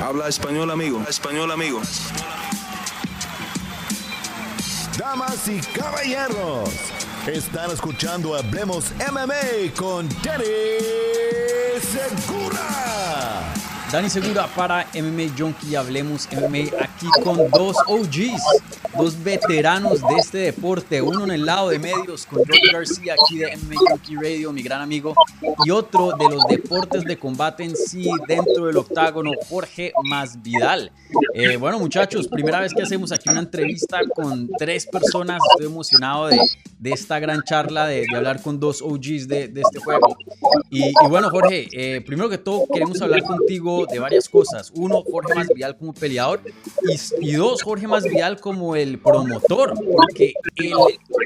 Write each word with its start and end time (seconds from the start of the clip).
Habla 0.00 0.28
español, 0.28 0.70
amigo. 0.70 1.02
Español, 1.08 1.50
amigo. 1.50 1.80
Damas 4.96 5.48
y 5.48 5.60
caballeros, 5.60 6.70
están 7.26 7.70
escuchando 7.72 8.36
Hablemos 8.36 8.92
MMA 9.10 9.74
con 9.76 10.08
Danny 10.22 10.44
Segura. 11.80 12.97
Dani 13.90 14.10
Segura 14.10 14.46
para 14.54 14.86
MMA 14.94 15.34
Junkie. 15.36 15.74
Hablemos 15.74 16.28
MMA 16.30 16.78
aquí 16.78 17.06
con 17.24 17.48
dos 17.50 17.74
OGs, 17.86 18.42
dos 18.98 19.24
veteranos 19.24 20.00
de 20.06 20.16
este 20.18 20.38
deporte. 20.38 21.00
Uno 21.00 21.24
en 21.24 21.30
el 21.30 21.46
lado 21.46 21.70
de 21.70 21.78
medios 21.78 22.26
con 22.26 22.40
Jorge 22.40 22.70
García 22.70 23.14
aquí 23.14 23.38
de 23.38 23.56
MMA 23.56 23.76
Junkie 23.88 24.16
Radio, 24.16 24.52
mi 24.52 24.62
gran 24.62 24.82
amigo. 24.82 25.14
Y 25.64 25.70
otro 25.70 26.12
de 26.18 26.28
los 26.28 26.46
deportes 26.46 27.04
de 27.04 27.18
combate 27.18 27.64
en 27.64 27.74
sí 27.74 28.10
dentro 28.26 28.66
del 28.66 28.76
octágono, 28.76 29.30
Jorge 29.48 29.92
Masvidal. 30.04 30.92
Eh, 31.32 31.56
bueno, 31.56 31.78
muchachos, 31.78 32.28
primera 32.28 32.60
vez 32.60 32.74
que 32.74 32.82
hacemos 32.82 33.10
aquí 33.10 33.30
una 33.30 33.40
entrevista 33.40 34.00
con 34.14 34.50
tres 34.58 34.86
personas. 34.86 35.40
Estoy 35.52 35.66
emocionado 35.66 36.26
de, 36.26 36.38
de 36.78 36.90
esta 36.90 37.18
gran 37.20 37.42
charla, 37.42 37.86
de, 37.86 38.04
de, 38.10 38.16
hablar 38.16 38.42
con 38.42 38.60
dos 38.60 38.82
OGs 38.82 39.28
de, 39.28 39.48
de 39.48 39.62
este 39.62 39.78
juego. 39.78 40.14
Y, 40.68 40.88
y 40.88 41.08
bueno, 41.08 41.30
Jorge, 41.30 41.68
eh, 41.72 42.02
primero 42.02 42.28
que 42.28 42.36
todo 42.36 42.66
queremos 42.70 43.00
hablar 43.00 43.22
contigo 43.22 43.77
de 43.86 43.98
varias 43.98 44.28
cosas. 44.28 44.72
Uno, 44.74 45.02
Jorge 45.02 45.34
Masvidal 45.34 45.76
como 45.76 45.94
peleador 45.94 46.40
y, 47.20 47.32
dos, 47.32 47.62
Jorge 47.62 47.86
Masvidal 47.86 48.40
como 48.40 48.76
el 48.76 48.98
promotor, 48.98 49.74
porque 49.74 50.34
el, 50.56 50.72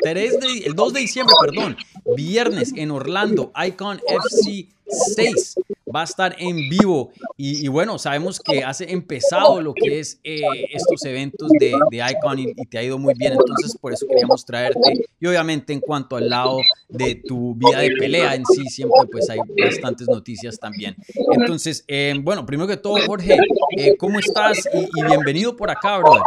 3 0.03 0.41
de, 0.41 0.59
el 0.67 0.75
2 0.75 0.93
de 0.93 1.01
diciembre, 1.01 1.35
perdón, 1.41 1.77
viernes 2.17 2.73
en 2.77 2.91
Orlando, 2.91 3.53
Icon 3.67 4.01
FC 4.07 4.69
6 5.15 5.57
va 5.95 6.03
a 6.03 6.05
estar 6.05 6.35
en 6.39 6.57
vivo 6.69 7.13
y, 7.37 7.67
bueno, 7.69 7.99
sabemos 7.99 8.41
que 8.41 8.65
has 8.65 8.81
empezado 8.81 9.61
lo 9.61 9.75
que 9.75 10.01
es 10.01 10.21
eh, 10.25 10.41
estos 10.73 11.05
eventos 11.05 11.51
de, 11.59 11.75
de 11.91 11.97
Icon 12.11 12.39
y, 12.39 12.53
y, 12.57 12.67
te 12.67 12.79
ha 12.79 12.83
ido 12.83 12.99
muy 12.99 13.15
bien, 13.15 13.33
entonces 13.33 13.77
por 13.79 13.93
eso 13.93 14.07
queríamos 14.07 14.45
traerte 14.45 15.07
y 15.21 15.27
obviamente 15.27 15.73
en 15.73 15.81
cuanto 15.81 16.17
al 16.17 16.31
lado 16.31 16.59
de 16.89 17.17
tu 17.17 17.55
vida 17.55 17.81
de 17.81 17.91
pelea 17.99 18.35
en 18.35 18.45
sí, 18.47 18.65
siempre 18.67 19.01
pues 19.11 19.29
hay 19.29 19.39
bastantes 19.63 20.09
noticias 20.09 20.59
también. 20.59 20.97
Entonces, 21.33 21.85
eh, 21.89 22.15
bueno, 22.21 22.47
primero 22.47 22.69
que 22.69 22.77
todo, 22.77 22.97
Jorge, 23.07 23.37
eh, 23.77 23.97
¿cómo 23.97 24.19
estás? 24.19 24.69
Y, 24.73 25.01
y, 25.01 25.05
bienvenido 25.05 25.57
por 25.57 25.71
acá, 25.71 25.99
brother. 25.99 26.23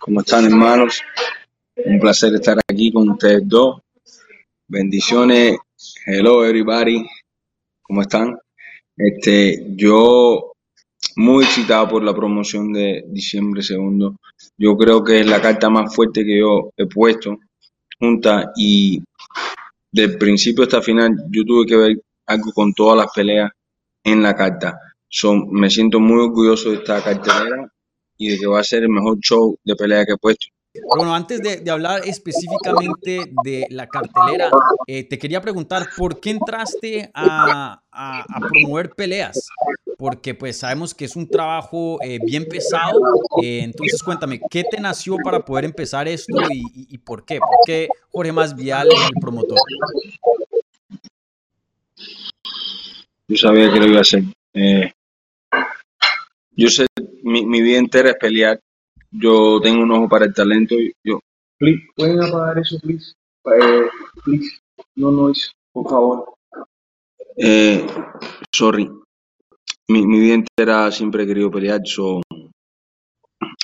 ¿Cómo 0.00 0.20
están, 0.20 0.44
hermanos? 0.44 1.00
Un 1.76 2.00
placer 2.00 2.34
estar 2.34 2.58
aquí 2.68 2.92
con 2.92 3.08
ustedes 3.10 3.42
dos. 3.44 3.80
Bendiciones. 4.68 5.58
Hello, 6.04 6.44
everybody. 6.44 7.06
¿Cómo 7.80 8.02
están? 8.02 8.36
Este, 8.96 9.64
yo 9.76 10.52
muy 11.14 11.44
excitado 11.44 11.88
por 11.88 12.02
la 12.02 12.12
promoción 12.12 12.72
de 12.72 13.04
diciembre 13.06 13.62
segundo. 13.62 14.16
Yo 14.58 14.76
creo 14.76 15.04
que 15.04 15.20
es 15.20 15.26
la 15.26 15.40
carta 15.40 15.70
más 15.70 15.94
fuerte 15.94 16.24
que 16.24 16.40
yo 16.40 16.70
he 16.76 16.86
puesto 16.86 17.38
junta 18.00 18.50
y 18.56 19.00
del 19.92 20.18
principio 20.18 20.64
hasta 20.64 20.82
final 20.82 21.14
yo 21.30 21.44
tuve 21.44 21.66
que 21.66 21.76
ver 21.76 21.96
algo 22.26 22.50
con 22.52 22.72
todas 22.72 22.98
las 22.98 23.12
peleas 23.14 23.52
en 24.02 24.24
la 24.24 24.34
carta. 24.34 24.76
Son, 25.08 25.52
me 25.52 25.70
siento 25.70 26.00
muy 26.00 26.18
orgulloso 26.18 26.70
de 26.70 26.78
esta 26.78 27.00
cartelera 27.00 27.72
y 28.18 28.30
de 28.30 28.38
que 28.40 28.46
va 28.48 28.58
a 28.58 28.64
ser 28.64 28.82
el 28.82 28.88
mejor 28.88 29.20
show 29.20 29.56
de 29.62 29.76
pelea 29.76 30.04
que 30.04 30.14
he 30.14 30.18
puesto. 30.18 30.48
Bueno, 30.74 31.14
antes 31.14 31.40
de, 31.42 31.70
hablar 31.70 32.00
específicamente 32.06 33.30
de 33.44 33.66
la 33.68 33.86
cartelera, 33.86 34.50
eh, 34.86 35.04
te 35.04 35.18
quería 35.18 35.40
preguntar, 35.42 35.86
¿por 35.98 36.18
qué 36.18 36.30
entraste 36.30 37.10
a, 37.12 37.82
a, 37.90 38.40
promover 38.48 38.90
peleas? 38.90 39.48
Porque 39.98 40.34
pues 40.34 40.58
sabemos 40.58 40.94
que 40.94 41.04
es 41.04 41.14
un 41.14 41.28
trabajo 41.28 41.98
eh, 42.02 42.18
bien 42.24 42.46
pesado, 42.46 42.98
eh, 43.42 43.60
entonces 43.62 44.02
cuéntame, 44.02 44.40
¿qué 44.50 44.64
te 44.64 44.80
nació 44.80 45.16
para 45.22 45.44
poder 45.44 45.66
empezar 45.66 46.08
esto 46.08 46.38
y, 46.50 46.96
por 46.98 47.26
qué? 47.26 47.38
¿Por 47.38 47.58
qué 47.66 47.88
Jorge 48.10 48.32
Masvial 48.32 48.88
es 48.88 49.10
el 49.14 49.20
promotor? 49.20 49.58
Yo 53.28 53.36
sabía 53.36 53.70
que 53.70 53.78
lo 53.78 53.86
iba 53.86 53.98
a 53.98 54.00
hacer. 54.00 54.24
Yo 56.52 56.68
sé, 56.68 56.86
mi 57.22 57.60
vida 57.60 57.78
entera 57.78 58.10
es 58.10 58.16
pelear 58.16 58.58
yo 59.12 59.60
tengo 59.60 59.82
un 59.82 59.92
ojo 59.92 60.08
para 60.08 60.24
el 60.24 60.34
talento. 60.34 60.74
Yo, 61.04 61.20
please, 61.58 61.82
pueden 61.94 62.22
apagar 62.22 62.58
eso, 62.58 62.78
please. 62.80 63.14
Eh, 63.44 63.88
please, 64.24 64.58
no 64.96 65.12
noise, 65.12 65.50
por 65.72 65.88
favor. 65.88 66.34
Eh, 67.36 67.86
sorry, 68.52 68.90
mi, 69.88 70.06
mi, 70.06 70.20
vida 70.20 70.34
entera 70.34 70.90
siempre 70.90 71.24
he 71.24 71.26
querido 71.26 71.50
pelear, 71.50 71.80
so, 71.84 72.20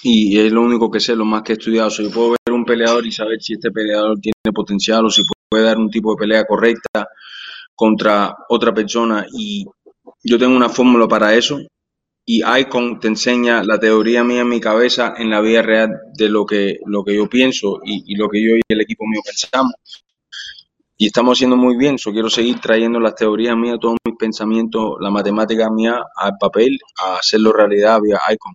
y 0.03 0.39
es 0.39 0.53
lo 0.53 0.63
único 0.63 0.91
que 0.91 1.01
sé, 1.01 1.15
lo 1.17 1.25
más 1.25 1.43
que 1.43 1.53
he 1.53 1.57
estudiado. 1.57 1.91
So, 1.91 2.03
yo 2.03 2.11
puedo 2.11 2.31
ver 2.31 2.55
un 2.55 2.65
peleador 2.65 3.07
y 3.07 3.13
saber 3.13 3.41
si 3.41 3.55
este 3.55 3.71
peleador 3.71 4.19
tiene 4.21 4.55
potencial 4.55 5.05
o 5.05 5.11
si 5.11 5.23
puede 5.51 5.65
dar 5.65 5.79
un 5.79 5.91
tipo 5.91 6.13
de 6.13 6.19
pelea 6.19 6.45
correcta 6.47 7.09
contra 7.75 8.35
otra 8.49 8.73
persona. 8.73 9.27
Y 9.33 9.67
yo 10.23 10.39
tengo 10.39 10.57
una 10.57 10.69
fórmula 10.69 11.07
para 11.07 11.35
eso 11.35 11.61
y 12.31 12.43
Icon 12.45 13.01
te 13.01 13.09
enseña 13.09 13.63
la 13.65 13.81
teoría 13.81 14.23
mía 14.23 14.43
en 14.43 14.51
mi 14.51 14.61
cabeza 14.61 15.15
en 15.17 15.31
la 15.31 15.41
vida 15.41 15.63
real 15.63 15.99
de 16.13 16.29
lo 16.29 16.45
que, 16.45 16.79
lo 16.85 17.03
que 17.03 17.17
yo 17.17 17.27
pienso 17.27 17.81
y, 17.83 18.17
lo 18.17 18.29
que 18.29 18.45
yo 18.45 18.55
y 18.55 18.61
el 18.69 18.83
equipo 18.83 19.07
mío 19.07 19.23
pensamos. 19.25 19.73
Y 20.99 21.07
estamos 21.07 21.39
haciendo 21.39 21.57
muy 21.57 21.79
bien. 21.79 21.97
Yo 21.97 22.13
quiero 22.13 22.29
seguir 22.29 22.61
trayendo 22.61 23.01
las 23.01 23.15
teorías 23.15 23.57
mías, 23.57 23.79
todos 23.81 23.97
mis 24.05 24.15
pensamientos, 24.19 24.97
la 25.01 25.11
matemática 25.11 25.71
mía 25.71 26.05
al 26.17 26.37
papel, 26.39 26.79
a 27.03 27.17
hacerlo 27.17 27.51
realidad 27.51 27.99
vía 28.03 28.21
Icon. 28.31 28.53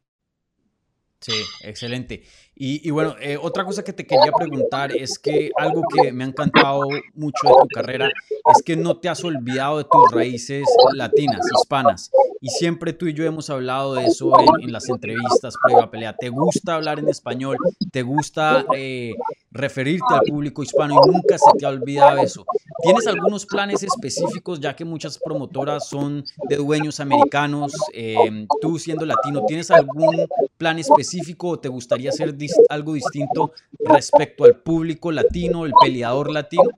Sí, 1.19 1.43
excelente. 1.61 2.21
Y, 2.53 2.87
y 2.87 2.91
bueno, 2.91 3.15
eh, 3.19 3.39
otra 3.41 3.65
cosa 3.65 3.83
que 3.83 3.93
te 3.93 4.05
quería 4.05 4.31
preguntar 4.37 4.95
es 4.95 5.17
que 5.17 5.49
algo 5.57 5.81
que 5.91 6.11
me 6.11 6.25
ha 6.25 6.27
encantado 6.27 6.81
mucho 7.15 7.47
de 7.47 7.53
tu 7.61 7.67
carrera 7.73 8.11
es 8.55 8.61
que 8.61 8.75
no 8.75 8.99
te 8.99 9.09
has 9.09 9.23
olvidado 9.23 9.79
de 9.79 9.85
tus 9.85 10.11
raíces 10.11 10.63
latinas, 10.93 11.39
hispanas. 11.57 12.11
Y 12.45 12.49
siempre 12.49 12.91
tú 12.91 13.07
y 13.07 13.13
yo 13.13 13.23
hemos 13.23 13.49
hablado 13.49 13.93
de 13.93 14.05
eso 14.07 14.37
en, 14.37 14.63
en 14.65 14.73
las 14.73 14.89
entrevistas 14.89 15.53
previa 15.63 15.89
pelea. 15.89 16.13
¿Te 16.13 16.27
gusta 16.27 16.75
hablar 16.75 16.99
en 16.99 17.07
español? 17.07 17.55
¿Te 17.89 18.01
gusta 18.01 18.65
eh, 18.75 19.13
referirte 19.49 20.13
al 20.13 20.23
público 20.23 20.61
hispano 20.61 20.95
y 20.95 21.09
nunca 21.09 21.37
se 21.37 21.49
te 21.57 21.65
ha 21.65 21.69
olvidado 21.69 22.17
eso? 22.17 22.45
¿Tienes 22.81 23.07
algunos 23.07 23.45
planes 23.45 23.81
específicos, 23.81 24.59
ya 24.59 24.75
que 24.75 24.83
muchas 24.83 25.17
promotoras 25.17 25.87
son 25.87 26.25
de 26.49 26.57
dueños 26.57 26.99
americanos? 26.99 27.71
Eh, 27.93 28.45
tú 28.59 28.77
siendo 28.77 29.05
latino, 29.05 29.45
¿tienes 29.47 29.71
algún 29.71 30.27
plan 30.57 30.77
específico 30.79 31.47
o 31.47 31.59
te 31.59 31.69
gustaría 31.69 32.09
hacer 32.09 32.35
dis 32.35 32.53
algo 32.67 32.91
distinto 32.91 33.53
respecto 33.79 34.43
al 34.43 34.57
público 34.57 35.13
latino, 35.13 35.65
el 35.65 35.71
peleador 35.81 36.29
latino? 36.29 36.71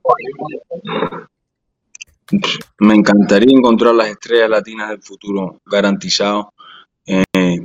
Me 2.79 2.95
encantaría 2.95 3.55
encontrar 3.55 3.93
las 3.93 4.09
estrellas 4.09 4.49
latinas 4.49 4.89
del 4.89 5.01
futuro 5.01 5.61
garantizado. 5.65 6.53
Eh, 7.05 7.59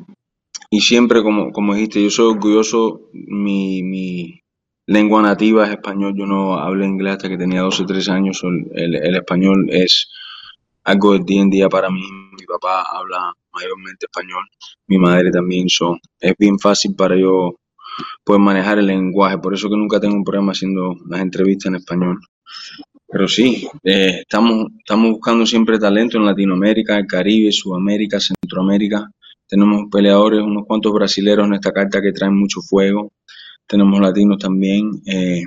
y 0.71 0.81
siempre, 0.81 1.23
como, 1.23 1.51
como 1.51 1.75
dijiste, 1.75 2.03
yo 2.03 2.11
soy 2.11 2.35
orgulloso, 2.35 3.09
mi, 3.13 3.83
mi 3.83 4.41
lengua 4.87 5.23
nativa 5.23 5.67
es 5.67 5.71
español, 5.71 6.15
yo 6.17 6.27
no 6.27 6.55
hablé 6.55 6.87
inglés 6.87 7.15
hasta 7.15 7.29
que 7.29 7.39
tenía 7.39 7.63
12 7.63 7.83
o 7.83 7.87
13 7.87 8.11
años, 8.13 8.43
el, 8.45 8.71
el, 8.75 8.95
el, 8.97 9.17
español 9.17 9.67
es 9.71 10.09
algo 10.85 11.13
del 11.13 11.25
día 11.25 11.43
en 11.43 11.51
día 11.51 11.69
para 11.69 11.91
mí, 11.91 12.03
mi 12.39 12.45
papá 12.47 12.85
habla 12.91 13.33
mayormente 13.53 14.07
español, 14.07 14.45
mi 14.87 14.99
madre 14.99 15.31
también, 15.31 15.69
so, 15.69 15.97
es 16.21 16.35
bien 16.39 16.59
fácil 16.59 16.95
para 16.95 17.17
yo 17.17 17.57
poder 18.25 18.41
manejar 18.41 18.79
el 18.79 18.87
lenguaje, 18.87 19.39
por 19.39 19.55
eso 19.55 19.69
que 19.69 19.77
nunca 19.77 20.01
tengo 20.01 20.17
un 20.17 20.25
problema 20.25 20.53
haciendo 20.53 20.97
las 21.09 21.21
entrevistas 21.21 21.67
en 21.67 21.77
español. 21.77 22.21
Pero 23.13 23.27
sí, 23.27 23.67
eh, 23.83 24.21
estamos, 24.21 24.67
estamos 24.79 25.11
buscando 25.13 25.45
siempre 25.45 25.79
talento 25.79 26.17
en 26.17 26.27
Latinoamérica, 26.27 26.97
el 26.97 27.07
Caribe, 27.07 27.51
Sudamérica, 27.51 28.21
Centroamérica. 28.21 29.11
Tenemos 29.49 29.87
peleadores, 29.91 30.41
unos 30.43 30.65
cuantos 30.67 30.93
brasileros 30.93 31.47
en 31.47 31.55
esta 31.55 31.73
carta 31.73 32.01
que 32.01 32.13
traen 32.13 32.37
mucho 32.39 32.61
fuego. 32.61 33.13
Tenemos 33.67 34.01
latinos 34.01 34.39
también. 34.39 34.91
Eh, 35.07 35.43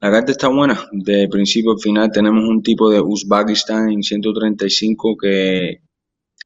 la 0.00 0.12
carta 0.12 0.30
está 0.30 0.48
buena, 0.48 0.78
de 0.92 1.28
principio 1.28 1.72
a 1.72 1.78
final. 1.78 2.10
Tenemos 2.12 2.44
un 2.48 2.62
tipo 2.62 2.88
de 2.90 3.00
Uzbekistán 3.00 3.90
en 3.90 4.02
135 4.02 5.16
que 5.20 5.78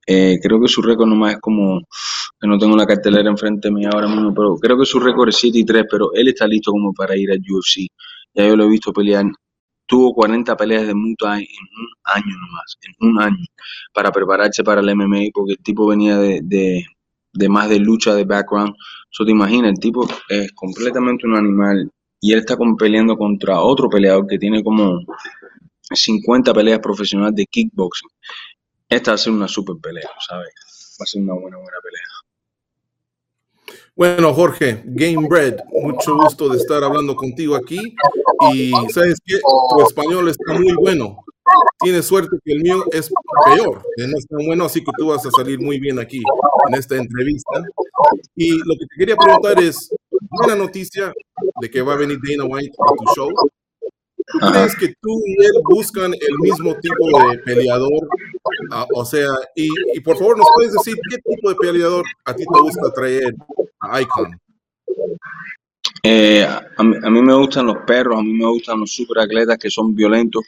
eh, 0.06 0.38
creo 0.42 0.60
que 0.60 0.68
su 0.68 0.80
récord 0.82 1.08
nomás 1.08 1.34
es 1.34 1.40
como, 1.40 1.80
que 2.40 2.48
no 2.48 2.58
tengo 2.58 2.76
la 2.76 2.86
cartelera 2.86 3.28
enfrente 3.30 3.68
de 3.68 3.74
mí 3.74 3.84
ahora 3.84 4.08
mismo, 4.08 4.32
pero 4.34 4.56
creo 4.56 4.78
que 4.78 4.86
su 4.86 4.98
récord 4.98 5.28
es 5.28 5.36
7 5.36 5.58
y 5.58 5.64
3, 5.64 5.84
pero 5.90 6.12
él 6.14 6.28
está 6.28 6.46
listo 6.46 6.72
como 6.72 6.92
para 6.94 7.16
ir 7.16 7.30
al 7.30 7.38
UFC. 7.38 7.86
Ya 8.34 8.46
yo 8.46 8.56
lo 8.56 8.64
he 8.64 8.68
visto 8.68 8.92
pelear. 8.92 9.26
Tuvo 9.92 10.14
40 10.14 10.56
peleas 10.56 10.86
de 10.86 10.94
Muay 10.94 11.14
Thai 11.16 11.42
en 11.42 11.66
un 11.82 11.88
año 12.04 12.36
nomás, 12.40 12.78
en 12.80 13.08
un 13.10 13.20
año, 13.20 13.44
para 13.92 14.10
prepararse 14.10 14.64
para 14.64 14.80
el 14.80 14.96
MMA, 14.96 15.24
porque 15.34 15.52
el 15.52 15.58
tipo 15.58 15.86
venía 15.86 16.16
de, 16.16 16.40
de, 16.42 16.86
de 17.34 17.48
más 17.50 17.68
de 17.68 17.78
lucha, 17.78 18.14
de 18.14 18.24
background. 18.24 18.74
Eso 19.10 19.26
te 19.26 19.32
imaginas, 19.32 19.72
el 19.72 19.78
tipo 19.78 20.08
es 20.30 20.50
completamente 20.52 21.26
un 21.26 21.36
animal 21.36 21.90
y 22.22 22.32
él 22.32 22.38
está 22.38 22.56
peleando 22.78 23.18
contra 23.18 23.60
otro 23.60 23.90
peleador 23.90 24.26
que 24.26 24.38
tiene 24.38 24.64
como 24.64 24.98
50 25.90 26.54
peleas 26.54 26.78
profesionales 26.78 27.34
de 27.34 27.44
kickboxing. 27.44 28.08
esta 28.88 29.10
va 29.10 29.16
a 29.16 29.18
ser 29.18 29.34
una 29.34 29.48
super 29.48 29.76
pelea, 29.76 30.08
¿sabes? 30.26 30.54
Va 30.98 31.04
a 31.04 31.06
ser 31.06 31.20
una 31.20 31.34
buena, 31.34 31.58
buena 31.58 31.78
pelea. 31.82 32.06
Bueno, 33.94 34.32
Jorge, 34.32 34.82
Game 34.84 35.28
Bread, 35.28 35.58
mucho 35.70 36.16
gusto 36.16 36.48
de 36.48 36.58
estar 36.58 36.82
hablando 36.82 37.14
contigo 37.14 37.54
aquí. 37.54 37.94
Y 38.54 38.72
sabes 38.92 39.18
que 39.24 39.38
tu 39.38 39.82
español 39.82 40.28
está 40.28 40.54
muy 40.54 40.72
bueno. 40.74 41.18
Tienes 41.80 42.06
suerte 42.06 42.36
que 42.44 42.52
el 42.52 42.62
mío 42.62 42.84
es 42.92 43.10
peor, 43.44 43.82
no 43.96 44.16
es 44.16 44.26
tan 44.28 44.46
bueno, 44.46 44.64
así 44.64 44.80
que 44.80 44.92
tú 44.96 45.08
vas 45.08 45.26
a 45.26 45.30
salir 45.30 45.60
muy 45.60 45.80
bien 45.80 45.98
aquí 45.98 46.22
en 46.68 46.74
esta 46.74 46.96
entrevista. 46.96 47.62
Y 48.36 48.52
lo 48.58 48.74
que 48.78 48.86
te 48.86 48.96
quería 48.98 49.16
preguntar 49.16 49.60
es, 49.60 49.90
buena 50.30 50.54
noticia 50.54 51.12
de 51.60 51.70
que 51.70 51.82
va 51.82 51.94
a 51.94 51.96
venir 51.96 52.18
Dana 52.22 52.44
White 52.44 52.74
a 52.78 52.94
tu 52.96 53.14
show. 53.14 53.30
¿Tú 54.26 54.38
crees 54.38 54.76
que 54.76 54.88
tú 55.00 55.20
y 55.26 55.44
él 55.44 55.52
buscan 55.64 56.12
el 56.14 56.38
mismo 56.40 56.74
tipo 56.76 57.30
de 57.30 57.38
peleador? 57.38 58.08
Ah, 58.70 58.86
o 58.94 59.04
sea, 59.04 59.28
y, 59.54 59.68
y, 59.94 60.00
por 60.00 60.16
favor, 60.16 60.38
¿nos 60.38 60.46
puedes 60.54 60.72
decir 60.72 60.94
qué 61.10 61.16
tipo 61.18 61.48
de 61.48 61.56
peleador 61.56 62.04
a 62.24 62.34
ti 62.34 62.44
te 62.44 62.60
gusta 62.60 62.92
traer 62.92 63.34
a 63.80 64.00
Icon? 64.00 64.38
Eh, 66.04 66.44
a, 66.44 66.82
mí, 66.82 66.96
a, 67.02 67.10
mí, 67.10 67.22
me 67.22 67.34
gustan 67.34 67.66
los 67.66 67.78
perros, 67.86 68.18
a 68.18 68.22
mí 68.22 68.32
me 68.32 68.46
gustan 68.46 68.80
los 68.80 68.94
superatletas 68.94 69.58
que 69.58 69.70
son 69.70 69.94
violentos. 69.94 70.44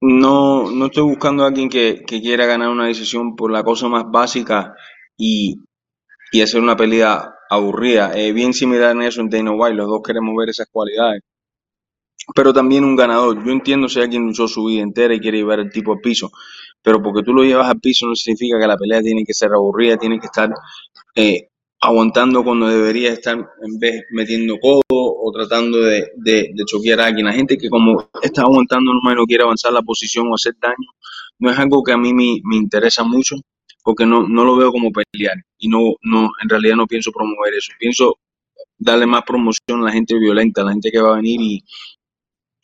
No, 0.00 0.70
no 0.70 0.86
estoy 0.86 1.04
buscando 1.04 1.44
a 1.44 1.48
alguien 1.48 1.68
que, 1.68 2.04
que 2.06 2.20
quiera 2.20 2.46
ganar 2.46 2.68
una 2.68 2.86
decisión 2.86 3.34
por 3.34 3.50
la 3.50 3.64
cosa 3.64 3.88
más 3.88 4.04
básica 4.10 4.74
y, 5.16 5.60
y 6.32 6.42
hacer 6.42 6.60
una 6.60 6.76
pelea 6.76 7.34
aburrida. 7.50 8.12
Eh, 8.14 8.32
bien 8.32 8.52
similar 8.52 8.92
en 8.92 9.02
eso 9.02 9.20
en 9.20 9.30
Dana 9.30 9.52
White, 9.52 9.76
los 9.76 9.88
dos 9.88 10.02
queremos 10.04 10.34
ver 10.36 10.50
esas 10.50 10.68
cualidades 10.70 11.22
pero 12.34 12.52
también 12.52 12.84
un 12.84 12.96
ganador. 12.96 13.44
Yo 13.44 13.52
entiendo 13.52 13.88
si 13.88 14.00
alguien 14.00 14.26
luchó 14.26 14.48
su 14.48 14.64
vida 14.64 14.82
entera 14.82 15.14
y 15.14 15.20
quiere 15.20 15.38
llevar 15.38 15.60
el 15.60 15.70
tipo 15.70 15.92
al 15.92 16.00
piso, 16.00 16.30
pero 16.82 17.02
porque 17.02 17.22
tú 17.22 17.32
lo 17.32 17.42
llevas 17.42 17.68
al 17.68 17.80
piso 17.80 18.06
no 18.06 18.14
significa 18.14 18.58
que 18.58 18.66
la 18.66 18.76
pelea 18.76 19.00
tiene 19.02 19.24
que 19.24 19.34
ser 19.34 19.52
aburrida, 19.52 19.96
tiene 19.96 20.18
que 20.18 20.26
estar 20.26 20.50
eh, 21.14 21.48
aguantando 21.80 22.42
cuando 22.42 22.68
debería 22.68 23.12
estar 23.12 23.36
en 23.36 23.78
vez 23.78 24.02
metiendo 24.10 24.58
codo 24.58 24.82
o 24.90 25.32
tratando 25.32 25.78
de, 25.80 26.10
de, 26.16 26.50
de, 26.54 26.64
choquear 26.66 27.00
a 27.00 27.06
alguien. 27.06 27.26
La 27.26 27.32
gente 27.32 27.56
que 27.58 27.68
como 27.68 28.08
está 28.22 28.42
aguantando 28.42 28.92
nomás 28.92 29.16
no 29.16 29.24
quiere 29.24 29.44
avanzar 29.44 29.72
la 29.72 29.82
posición 29.82 30.28
o 30.30 30.34
hacer 30.34 30.54
daño, 30.60 30.90
no 31.38 31.50
es 31.50 31.58
algo 31.58 31.82
que 31.82 31.92
a 31.92 31.98
mí 31.98 32.12
me, 32.12 32.40
me 32.44 32.56
interesa 32.56 33.04
mucho 33.04 33.36
porque 33.82 34.04
no, 34.04 34.26
no 34.26 34.44
lo 34.44 34.56
veo 34.56 34.72
como 34.72 34.90
pelear 34.90 35.36
y 35.58 35.68
no, 35.68 35.94
no, 36.02 36.30
en 36.42 36.48
realidad 36.48 36.76
no 36.76 36.86
pienso 36.86 37.12
promover 37.12 37.54
eso. 37.54 37.72
Pienso 37.78 38.18
darle 38.78 39.06
más 39.06 39.22
promoción 39.22 39.80
a 39.80 39.84
la 39.84 39.92
gente 39.92 40.18
violenta, 40.18 40.62
a 40.62 40.64
la 40.64 40.72
gente 40.72 40.90
que 40.90 41.00
va 41.00 41.12
a 41.12 41.16
venir 41.16 41.40
y, 41.40 41.64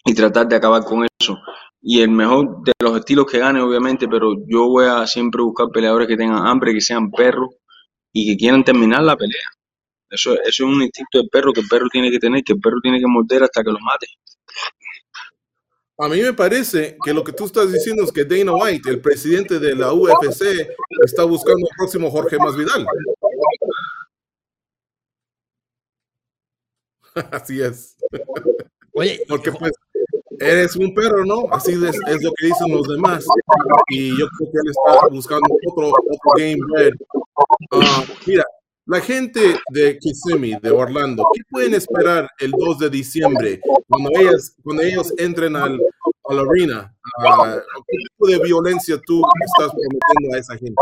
y 0.05 0.15
tratar 0.15 0.49
de 0.49 0.57
acabar 0.57 0.85
con 0.85 1.07
eso. 1.21 1.39
Y 1.81 2.01
el 2.01 2.11
mejor 2.11 2.63
de 2.65 2.73
los 2.81 2.99
estilos 2.99 3.27
que 3.27 3.39
gane, 3.39 3.61
obviamente, 3.61 4.09
pero 4.09 4.35
yo 4.47 4.69
voy 4.69 4.87
a 4.87 5.07
siempre 5.07 5.43
buscar 5.43 5.69
peleadores 5.71 6.09
que 6.09 6.17
tengan 6.17 6.47
hambre, 6.47 6.73
que 6.73 6.81
sean 6.81 7.11
perros 7.11 7.51
y 8.13 8.27
que 8.31 8.37
quieran 8.37 8.65
terminar 8.65 9.03
la 9.03 9.17
pelea. 9.17 9.49
Eso, 10.11 10.35
eso 10.35 10.45
es 10.45 10.61
un 10.61 10.83
instinto 10.83 11.19
del 11.19 11.29
perro 11.29 11.53
que 11.53 11.61
el 11.61 11.69
perro 11.69 11.89
tiene 11.91 12.11
que 12.11 12.19
tener, 12.19 12.43
que 12.45 12.53
el 12.53 12.61
perro 12.61 12.81
tiene 12.83 13.01
que 13.01 13.07
morder 13.07 13.43
hasta 13.43 13.65
que 13.65 13.71
lo 13.71 13.79
mate. 13.81 14.07
A 15.99 16.09
mí 16.09 16.21
me 16.21 16.33
parece 16.33 16.97
que 17.05 17.15
lo 17.15 17.23
que 17.23 17.33
tú 17.33 17.45
estás 17.47 17.73
diciendo 17.73 18.03
es 18.05 18.13
que 18.13 18.25
Dana 18.25 18.53
White, 18.55 18.91
el 18.91 19.01
presidente 19.01 19.59
de 19.59 19.75
la 19.75 19.93
UFC, 19.93 20.43
está 21.05 21.25
buscando 21.25 21.67
al 21.67 21.77
próximo 21.77 22.11
Jorge 22.11 22.39
Masvidal. 22.39 22.87
Así 27.31 27.61
es. 27.63 27.97
Oye, 28.93 29.23
porque 29.29 29.53
pues 29.53 29.73
eres 30.43 30.77
un 30.77 30.95
perro, 30.95 31.25
¿no? 31.25 31.47
Así 31.51 31.73
es, 31.73 31.83
es, 32.07 32.23
lo 32.23 32.33
que 32.37 32.47
dicen 32.47 32.71
los 32.71 32.89
demás. 32.89 33.25
Y 33.89 34.11
yo 34.11 34.27
creo 34.29 34.51
que 34.53 34.59
él 34.59 34.71
está 34.71 35.09
buscando 35.09 35.47
otro, 35.67 35.89
otro 35.89 36.33
game 36.37 36.59
bread. 36.71 36.93
Uh, 37.71 37.83
mira, 38.27 38.45
la 38.87 39.01
gente 39.01 39.61
de 39.71 39.99
Kissimmee, 39.99 40.59
de 40.61 40.71
Orlando, 40.71 41.25
¿qué 41.35 41.43
pueden 41.49 41.75
esperar 41.75 42.29
el 42.41 42.51
2 42.51 42.79
de 42.81 42.91
diciembre 42.91 43.61
cuando, 43.89 44.11
ellas, 44.19 44.57
cuando 44.63 44.83
ellos 44.83 45.13
entren 45.19 45.57
al, 45.57 45.81
a 46.29 46.35
la 46.35 46.43
arena? 46.43 46.95
Uh, 47.19 47.61
¿Qué 47.87 47.99
tipo 47.99 48.27
de 48.27 48.39
violencia 48.41 49.01
tú 49.07 49.23
estás 49.47 49.71
prometiendo 49.71 50.35
a 50.35 50.39
esa 50.39 50.57
gente? 50.57 50.75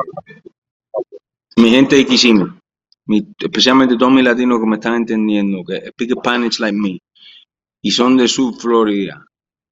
Mi 1.56 1.70
gente 1.70 1.96
de 1.96 2.06
Kissimmee, 2.06 2.60
especialmente 3.38 3.96
todos 3.96 4.12
mis 4.12 4.24
latinos 4.24 4.60
que 4.60 4.66
me 4.66 4.76
están 4.76 4.94
entendiendo, 4.94 5.62
que 5.64 5.90
speak 5.90 6.12
Spanish 6.18 6.58
like 6.58 6.78
me, 6.78 6.98
y 7.82 7.90
son 7.90 8.16
de 8.16 8.28
Sur 8.28 8.54
Florida. 8.58 9.26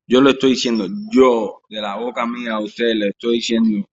Yo 0.09 0.23
le 0.23 0.31
estoy 0.31 0.53
diciendo, 0.53 0.89
yo 1.13 1.61
de 1.69 1.83
la 1.83 1.97
boca 1.97 2.27
mía 2.27 2.55
a 2.55 2.61
usted 2.61 2.95
le 2.95 3.09
estoy 3.09 3.35
diciendo, 3.35 3.87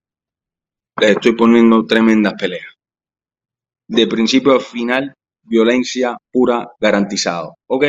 le 1.01 1.09
estoy 1.09 1.33
poniendo 1.33 1.85
tremendas 1.85 2.35
peleas. 2.39 2.73
De 3.89 4.07
principio 4.07 4.53
a 4.53 4.59
final, 4.61 5.13
violencia 5.43 6.17
pura 6.31 6.71
garantizado. 6.79 7.57
¿Ok? 7.67 7.85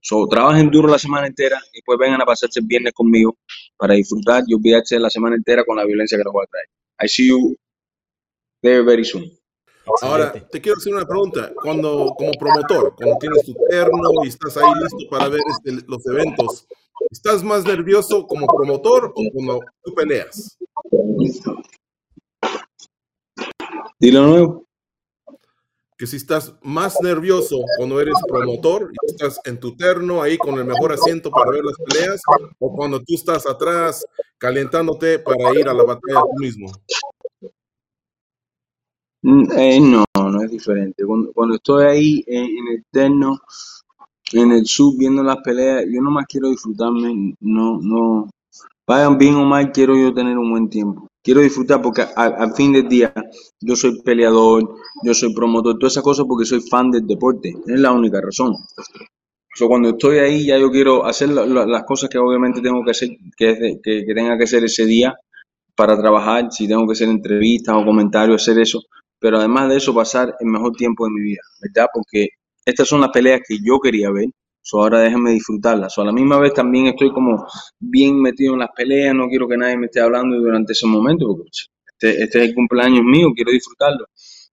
So, 0.00 0.26
trabajen 0.28 0.70
duro 0.70 0.86
la 0.86 0.98
semana 0.98 1.26
entera 1.26 1.58
y 1.72 1.78
después 1.78 1.98
vengan 1.98 2.20
a 2.20 2.26
pasarse 2.26 2.60
el 2.60 2.66
viernes 2.66 2.92
conmigo 2.92 3.38
para 3.78 3.94
disfrutar 3.94 4.42
y 4.46 4.54
olvidarse 4.54 4.98
la 4.98 5.08
semana 5.08 5.36
entera 5.36 5.64
con 5.64 5.76
la 5.76 5.86
violencia 5.86 6.18
que 6.18 6.24
nos 6.24 6.34
va 6.34 6.42
a 6.44 6.46
traer. 6.46 6.66
I 7.00 7.08
see 7.08 7.28
you 7.28 7.56
very, 8.62 8.84
very 8.84 9.04
soon. 9.04 9.30
Ahora, 10.02 10.32
te 10.32 10.60
quiero 10.60 10.78
hacer 10.78 10.94
una 10.94 11.06
pregunta. 11.06 11.52
Cuando, 11.62 12.14
como 12.16 12.32
promotor, 12.32 12.94
cuando 12.96 13.18
tienes 13.18 13.44
tu 13.44 13.54
terno 13.68 14.10
y 14.24 14.28
estás 14.28 14.56
ahí 14.56 14.70
listo 14.80 15.10
para 15.10 15.28
ver 15.28 15.40
este, 15.48 15.84
los 15.86 16.06
eventos, 16.06 16.66
¿estás 17.10 17.42
más 17.42 17.64
nervioso 17.64 18.26
como 18.26 18.46
promotor 18.46 19.12
o 19.14 19.22
cuando 19.32 19.60
tú 19.82 19.94
peleas? 19.94 20.56
Dilo 23.98 24.26
nuevo. 24.26 24.66
Que 25.96 26.06
si 26.08 26.16
estás 26.16 26.54
más 26.62 27.00
nervioso 27.00 27.60
cuando 27.76 28.00
eres 28.00 28.14
promotor 28.26 28.90
y 28.90 29.10
estás 29.12 29.38
en 29.44 29.60
tu 29.60 29.76
terno 29.76 30.20
ahí 30.20 30.36
con 30.36 30.58
el 30.58 30.64
mejor 30.64 30.92
asiento 30.92 31.30
para 31.30 31.52
ver 31.52 31.62
las 31.64 31.76
peleas 31.76 32.20
o 32.58 32.74
cuando 32.74 32.98
tú 32.98 33.14
estás 33.14 33.46
atrás 33.46 34.04
calentándote 34.38 35.20
para 35.20 35.54
ir 35.56 35.68
a 35.68 35.74
la 35.74 35.84
batalla 35.84 36.20
tú 36.20 36.40
mismo. 36.40 36.72
Eh, 39.24 39.80
no, 39.80 40.04
no 40.16 40.42
es 40.42 40.50
diferente. 40.50 41.04
Cuando, 41.04 41.32
cuando 41.32 41.54
estoy 41.56 41.84
ahí 41.84 42.24
en, 42.26 42.44
en, 42.44 42.68
el 42.74 42.84
terno, 42.90 43.40
en 44.32 44.52
el 44.52 44.66
sub, 44.66 44.98
viendo 44.98 45.22
las 45.22 45.36
peleas, 45.38 45.84
yo 45.88 46.02
nomás 46.02 46.26
quiero 46.26 46.48
disfrutarme. 46.48 47.34
No, 47.40 47.78
no. 47.80 48.30
Vayan 48.86 49.16
bien 49.16 49.36
o 49.36 49.44
mal, 49.44 49.70
quiero 49.70 49.96
yo 49.96 50.12
tener 50.12 50.36
un 50.36 50.50
buen 50.50 50.68
tiempo. 50.68 51.08
Quiero 51.22 51.40
disfrutar 51.40 51.80
porque 51.80 52.04
al, 52.16 52.52
fin 52.54 52.72
del 52.72 52.88
día 52.88 53.14
yo 53.60 53.76
soy 53.76 54.02
peleador, 54.02 54.74
yo 55.04 55.14
soy 55.14 55.32
promotor, 55.32 55.78
todas 55.78 55.92
esas 55.92 56.02
cosas 56.02 56.26
porque 56.28 56.44
soy 56.44 56.60
fan 56.62 56.90
del 56.90 57.06
deporte. 57.06 57.54
Es 57.66 57.78
la 57.78 57.92
única 57.92 58.20
razón. 58.20 58.56
So, 59.54 59.68
cuando 59.68 59.90
estoy 59.90 60.18
ahí 60.18 60.46
ya 60.46 60.58
yo 60.58 60.70
quiero 60.70 61.04
hacer 61.06 61.28
la, 61.28 61.46
la, 61.46 61.64
las 61.64 61.84
cosas 61.84 62.10
que 62.10 62.18
obviamente 62.18 62.60
tengo 62.60 62.82
que 62.84 62.90
hacer, 62.90 63.10
que 63.36 63.84
tenga 64.14 64.36
que 64.36 64.44
hacer 64.44 64.64
ese 64.64 64.84
día 64.84 65.14
para 65.76 65.96
trabajar, 65.96 66.50
si 66.50 66.66
tengo 66.66 66.86
que 66.86 66.92
hacer 66.92 67.08
entrevistas 67.08 67.76
o 67.76 67.84
comentarios, 67.84 68.42
hacer 68.42 68.58
eso 68.60 68.80
pero 69.22 69.38
además 69.38 69.70
de 69.70 69.76
eso 69.76 69.94
pasar 69.94 70.34
el 70.40 70.46
mejor 70.48 70.72
tiempo 70.72 71.04
de 71.06 71.12
mi 71.12 71.20
vida, 71.22 71.40
¿verdad? 71.62 71.86
Porque 71.94 72.30
estas 72.64 72.88
son 72.88 73.00
las 73.00 73.10
peleas 73.10 73.40
que 73.46 73.56
yo 73.64 73.78
quería 73.80 74.10
ver, 74.10 74.26
so 74.60 74.82
ahora 74.82 75.00
déjenme 75.00 75.30
disfrutarlas. 75.30 75.94
So 75.94 76.02
a 76.02 76.06
la 76.06 76.12
misma 76.12 76.38
vez 76.38 76.52
también 76.54 76.86
estoy 76.86 77.12
como 77.12 77.46
bien 77.78 78.20
metido 78.20 78.54
en 78.54 78.60
las 78.60 78.70
peleas, 78.76 79.14
no 79.14 79.28
quiero 79.28 79.48
que 79.48 79.56
nadie 79.56 79.76
me 79.78 79.86
esté 79.86 80.00
hablando 80.00 80.36
durante 80.36 80.72
ese 80.72 80.86
momento, 80.86 81.26
porque 81.28 81.48
este, 81.92 82.22
este 82.24 82.42
es 82.42 82.48
el 82.48 82.54
cumpleaños 82.54 83.04
mío, 83.04 83.28
quiero 83.34 83.52
disfrutarlo. 83.52 84.06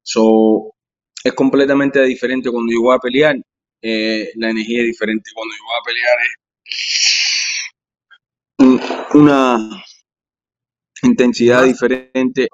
So, 0.04 0.74
es 1.24 1.34
completamente 1.34 2.02
diferente 2.04 2.52
cuando 2.52 2.72
yo 2.72 2.82
voy 2.82 2.96
a 2.96 3.00
pelear, 3.00 3.36
eh, 3.82 4.30
la 4.36 4.50
energía 4.52 4.82
es 4.82 4.88
diferente. 4.88 5.32
Cuando 5.34 5.56
yo 5.56 5.64
voy 5.64 5.76
a 5.80 5.84
pelear 5.86 6.18
es 6.22 6.38
una 9.16 9.84
intensidad 11.04 11.64
diferente, 11.64 12.48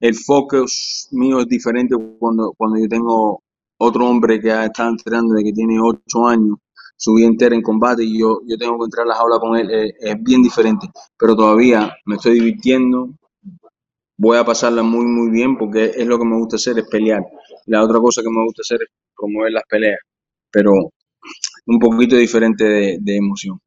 el, 0.00 0.14
focus 0.14 1.08
mío 1.12 1.40
es 1.40 1.46
diferente 1.46 1.94
cuando, 2.18 2.52
cuando 2.56 2.78
yo 2.78 2.88
tengo 2.88 3.42
otro 3.78 4.08
hombre 4.08 4.40
que 4.40 4.48
está 4.48 4.88
entrenando 4.88 5.34
desde 5.34 5.50
que 5.50 5.54
tiene 5.54 5.78
ocho 5.80 6.26
años, 6.26 6.58
su 6.96 7.14
vida 7.14 7.28
entera 7.28 7.54
en 7.54 7.62
combate 7.62 8.04
y 8.04 8.18
yo, 8.18 8.40
yo 8.46 8.58
tengo 8.58 8.78
que 8.78 8.84
entrar 8.84 9.06
a 9.06 9.08
la 9.08 9.14
jaula 9.14 9.38
con 9.38 9.56
él, 9.56 9.94
es, 9.98 10.22
bien 10.22 10.42
diferente, 10.42 10.86
pero 11.18 11.34
todavía 11.34 11.94
me 12.04 12.16
estoy 12.16 12.34
divirtiendo, 12.34 13.10
voy 14.18 14.36
a 14.36 14.44
pasarla 14.44 14.82
muy 14.82 15.06
muy 15.06 15.30
bien 15.30 15.56
porque 15.56 15.92
es 15.96 16.06
lo 16.06 16.18
que 16.18 16.26
me 16.26 16.36
gusta 16.36 16.56
hacer, 16.56 16.78
es 16.78 16.88
pelear. 16.88 17.24
La 17.66 17.82
otra 17.82 17.98
cosa 18.00 18.22
que 18.22 18.28
me 18.28 18.44
gusta 18.44 18.60
hacer 18.60 18.82
es 18.82 18.88
promover 19.16 19.52
las 19.52 19.64
peleas, 19.68 20.00
pero 20.50 20.72
un 21.66 21.78
poquito 21.78 22.16
diferente 22.16 22.98
de 23.00 23.16
emoción. 23.16 23.58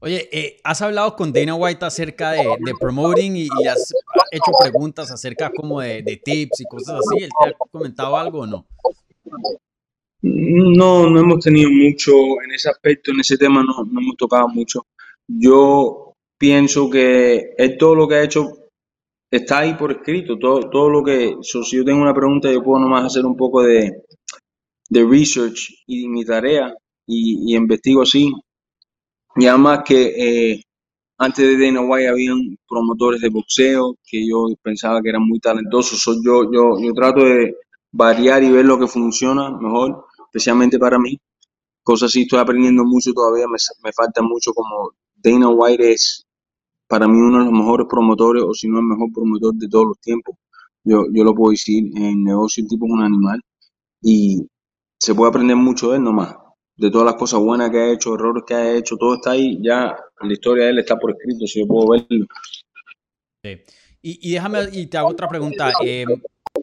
Oye, 0.00 0.28
eh, 0.30 0.60
¿has 0.62 0.82
hablado 0.82 1.16
con 1.16 1.32
Dana 1.32 1.54
White 1.54 1.84
acerca 1.84 2.32
de, 2.32 2.44
promoting 2.78 3.36
y, 3.36 3.48
has 3.66 3.92
hecho 4.30 4.52
preguntas 4.60 5.10
acerca 5.10 5.50
como 5.50 5.80
de, 5.80 6.20
tips 6.22 6.60
y 6.60 6.64
cosas 6.64 7.00
así? 7.00 7.24
¿Él 7.24 7.30
te 7.42 7.50
ha 7.50 7.68
comentado 7.70 8.16
algo 8.16 8.40
o 8.40 8.46
no? 8.46 8.66
No, 10.20 11.08
no 11.08 11.20
hemos 11.20 11.44
tenido 11.44 11.70
mucho 11.70 12.12
en 12.44 12.52
ese 12.54 12.68
aspecto, 12.68 13.10
en 13.10 13.20
ese 13.20 13.38
tema 13.38 13.62
no, 13.62 13.84
no 13.84 14.00
hemos 14.00 14.16
tocado 14.16 14.48
mucho. 14.48 14.86
Yo 15.26 16.12
pienso 16.36 16.90
que 16.90 17.54
él 17.56 17.78
todo 17.78 17.94
lo 17.94 18.06
que 18.06 18.16
ha 18.16 18.22
hecho 18.22 18.68
está 19.30 19.60
ahí 19.60 19.74
por 19.74 19.92
escrito, 19.92 20.38
todo, 20.38 20.68
todo 20.68 20.90
lo 20.90 21.02
que, 21.02 21.36
so, 21.40 21.62
si 21.62 21.76
yo 21.76 21.84
tengo 21.84 22.02
una 22.02 22.14
pregunta, 22.14 22.52
yo 22.52 22.62
puedo 22.62 22.80
nomás 22.80 23.06
hacer 23.06 23.24
un 23.24 23.36
poco 23.36 23.62
de, 23.62 24.02
de 24.90 25.04
research 25.04 25.84
y 25.86 26.06
mi 26.08 26.24
tarea 26.24 26.74
y 27.06 27.54
investigo 27.56 28.02
así. 28.02 28.30
Y 29.36 29.46
además 29.46 29.80
que 29.84 30.52
eh, 30.52 30.62
antes 31.18 31.46
de 31.46 31.66
Dana 31.66 31.80
White 31.82 32.08
habían 32.08 32.58
promotores 32.68 33.20
de 33.20 33.30
boxeo 33.30 33.96
que 34.04 34.26
yo 34.28 34.46
pensaba 34.62 35.02
que 35.02 35.10
eran 35.10 35.22
muy 35.26 35.40
talentosos. 35.40 36.00
So, 36.00 36.14
yo, 36.24 36.50
yo, 36.52 36.78
yo 36.80 36.92
trato 36.94 37.24
de 37.24 37.56
variar 37.92 38.42
y 38.42 38.50
ver 38.50 38.64
lo 38.66 38.78
que 38.78 38.86
funciona 38.86 39.50
mejor, 39.50 40.06
especialmente 40.28 40.78
para 40.78 40.98
mí. 40.98 41.18
Cosas 41.82 42.10
así 42.10 42.22
estoy 42.22 42.40
aprendiendo 42.40 42.84
mucho 42.84 43.12
todavía, 43.12 43.46
me, 43.48 43.58
me 43.84 43.92
falta 43.92 44.22
mucho 44.22 44.52
como 44.54 44.92
Dana 45.16 45.48
White 45.48 45.92
es 45.92 46.26
para 46.88 47.08
mí 47.08 47.18
uno 47.18 47.40
de 47.40 47.44
los 47.46 47.52
mejores 47.54 47.86
promotores, 47.90 48.42
o 48.44 48.54
si 48.54 48.68
no 48.68 48.78
el 48.78 48.84
mejor 48.86 49.12
promotor 49.12 49.54
de 49.54 49.68
todos 49.68 49.86
los 49.86 50.00
tiempos. 50.00 50.36
Yo, 50.84 51.04
yo 51.12 51.24
lo 51.24 51.34
puedo 51.34 51.50
decir, 51.52 51.84
en 51.96 52.24
negocio 52.24 52.64
tipo 52.68 52.86
es 52.86 52.92
un 52.92 53.02
animal 53.02 53.40
y 54.02 54.46
se 54.98 55.14
puede 55.14 55.30
aprender 55.30 55.56
mucho 55.56 55.90
de 55.90 55.98
él 55.98 56.04
nomás. 56.04 56.36
De 56.76 56.90
todas 56.90 57.06
las 57.06 57.14
cosas 57.14 57.40
buenas 57.40 57.70
que 57.70 57.78
ha 57.78 57.92
hecho, 57.92 58.14
errores 58.14 58.44
que 58.46 58.54
ha 58.54 58.72
hecho, 58.74 58.96
todo 58.96 59.14
está 59.14 59.30
ahí, 59.30 59.58
ya 59.62 59.96
la 60.20 60.32
historia 60.32 60.64
de 60.64 60.70
él 60.70 60.78
está 60.78 60.98
por 60.98 61.10
escrito, 61.12 61.46
si 61.46 61.60
yo 61.60 61.66
puedo 61.66 61.88
verlo. 61.88 62.26
Sí. 63.42 63.62
Y, 64.02 64.30
y 64.30 64.32
déjame, 64.34 64.68
y 64.72 64.86
te 64.86 64.98
hago 64.98 65.08
otra 65.08 65.28
pregunta. 65.28 65.72
Eh, 65.84 66.04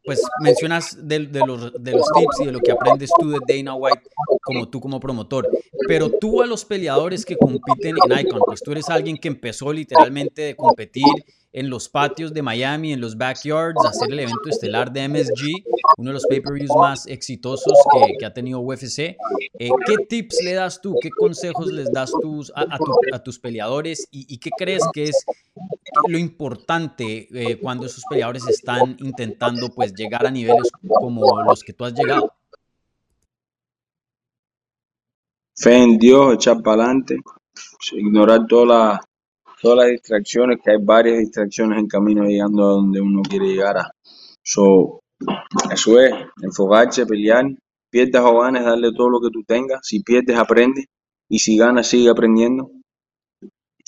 pues 0.03 0.21
mencionas 0.41 0.97
de, 1.07 1.27
de, 1.27 1.39
los, 1.45 1.73
de 1.73 1.91
los 1.91 2.07
tips 2.11 2.41
y 2.41 2.45
de 2.45 2.51
lo 2.51 2.59
que 2.59 2.71
aprendes 2.71 3.11
tú 3.19 3.29
de 3.29 3.39
Dana 3.47 3.75
White 3.75 4.01
como 4.43 4.67
tú 4.69 4.79
como 4.79 4.99
promotor, 4.99 5.49
pero 5.87 6.09
tú 6.09 6.41
a 6.41 6.45
los 6.45 6.65
peleadores 6.65 7.25
que 7.25 7.37
compiten 7.37 7.95
en 8.05 8.19
Icon, 8.19 8.41
pues 8.45 8.61
tú 8.61 8.71
eres 8.71 8.89
alguien 8.89 9.17
que 9.17 9.27
empezó 9.27 9.71
literalmente 9.71 10.41
de 10.41 10.55
competir 10.55 11.05
en 11.53 11.69
los 11.69 11.87
patios 11.87 12.33
de 12.33 12.41
Miami, 12.41 12.93
en 12.93 12.99
los 12.99 13.15
backyards, 13.15 13.85
hacer 13.85 14.11
el 14.11 14.19
evento 14.19 14.49
estelar 14.49 14.91
de 14.91 15.07
MSG, 15.07 15.63
uno 15.97 16.09
de 16.09 16.13
los 16.13 16.25
pay-per-views 16.25 16.71
más 16.75 17.05
exitosos 17.05 17.73
que, 18.19 18.25
ha 18.25 18.33
tenido 18.33 18.59
UFC. 18.59 19.15
Eh, 19.59 19.69
¿Qué 19.85 19.95
tips 20.09 20.41
le 20.43 20.53
das 20.53 20.81
tú? 20.81 20.95
¿Qué 20.99 21.11
consejos 21.11 21.71
les 21.71 21.91
das 21.91 22.11
tú 22.21 22.43
a, 22.55 22.61
a, 22.61 22.77
tu, 22.77 22.91
a 23.13 23.23
tus 23.23 23.37
peleadores? 23.39 24.07
¿Y, 24.09 24.25
¿Y, 24.33 24.39
qué 24.39 24.49
crees 24.57 24.83
que 24.93 25.03
es 25.03 25.25
lo 26.07 26.17
importante 26.17 27.27
eh, 27.31 27.59
cuando 27.59 27.85
esos 27.85 28.03
peleadores 28.09 28.47
están 28.47 28.97
intentando 28.99 29.69
pues 29.69 29.93
llegar 29.93 30.25
a 30.25 30.31
niveles 30.31 30.71
como 30.81 31.43
los 31.43 31.63
que 31.63 31.73
tú 31.73 31.85
has 31.85 31.93
llegado? 31.93 32.33
Fe 35.55 35.75
en 35.75 35.97
Dios, 35.97 36.33
echar 36.33 36.61
para 36.61 36.83
adelante, 36.83 37.17
ignorar 37.93 38.47
todas 38.47 38.67
las 38.67 38.99
todas 39.63 39.77
las 39.77 39.91
distracciones, 39.91 40.59
que 40.61 40.71
hay 40.71 40.77
varias 40.83 41.19
distracciones 41.19 41.79
en 41.79 41.87
camino 41.87 42.25
llegando 42.25 42.63
a 42.63 42.71
donde 42.73 42.99
uno 42.99 43.21
quiere 43.21 43.47
llegar 43.47 43.77
a. 43.77 43.91
So, 44.43 44.99
eso 45.71 45.99
es, 46.01 46.13
enfocarse, 46.41 47.05
pelear, 47.05 47.45
pierdes 47.89 48.21
o 48.21 48.39
ganes, 48.39 48.65
darle 48.65 48.91
todo 48.91 49.09
lo 49.09 49.21
que 49.21 49.29
tú 49.31 49.41
tengas. 49.47 49.79
Si 49.83 50.03
pierdes, 50.03 50.37
aprende. 50.37 50.85
Y 51.29 51.39
si 51.39 51.57
ganas, 51.57 51.87
sigue 51.87 52.09
aprendiendo. 52.09 52.71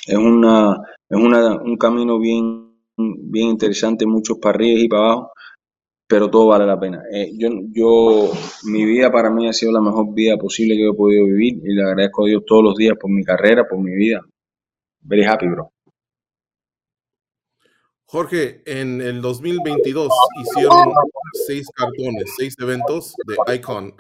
Es 0.07 0.15
una, 0.15 0.77
es 1.09 1.17
una, 1.17 1.61
un 1.61 1.75
camino 1.77 2.19
bien, 2.19 2.71
bien 2.95 3.49
interesante, 3.49 4.05
muchos 4.05 4.37
para 4.37 4.55
arriba 4.55 4.79
y 4.79 4.87
para 4.87 5.03
abajo, 5.03 5.31
pero 6.07 6.29
todo 6.29 6.47
vale 6.47 6.65
la 6.65 6.79
pena. 6.79 7.03
Eh, 7.11 7.31
yo, 7.33 7.49
yo, 7.71 8.31
mi 8.63 8.85
vida 8.85 9.11
para 9.11 9.29
mí 9.29 9.47
ha 9.47 9.53
sido 9.53 9.71
la 9.71 9.81
mejor 9.81 10.13
vida 10.13 10.37
posible 10.37 10.75
que 10.75 10.87
he 10.87 10.93
podido 10.93 11.25
vivir 11.25 11.61
y 11.63 11.73
le 11.73 11.83
agradezco 11.83 12.25
a 12.25 12.27
Dios 12.27 12.43
todos 12.45 12.63
los 12.63 12.75
días 12.75 12.95
por 12.99 13.09
mi 13.09 13.23
carrera, 13.23 13.67
por 13.67 13.79
mi 13.79 13.95
vida. 13.95 14.21
Very 15.01 15.23
happy, 15.23 15.47
bro. 15.47 15.71
Jorge, 18.07 18.61
en 18.65 19.01
el 19.01 19.21
2022 19.21 20.11
hicieron 20.41 20.93
seis 21.47 21.67
cartones, 21.75 22.33
seis 22.37 22.55
eventos 22.59 23.13
de 23.25 23.55
Icon. 23.55 23.93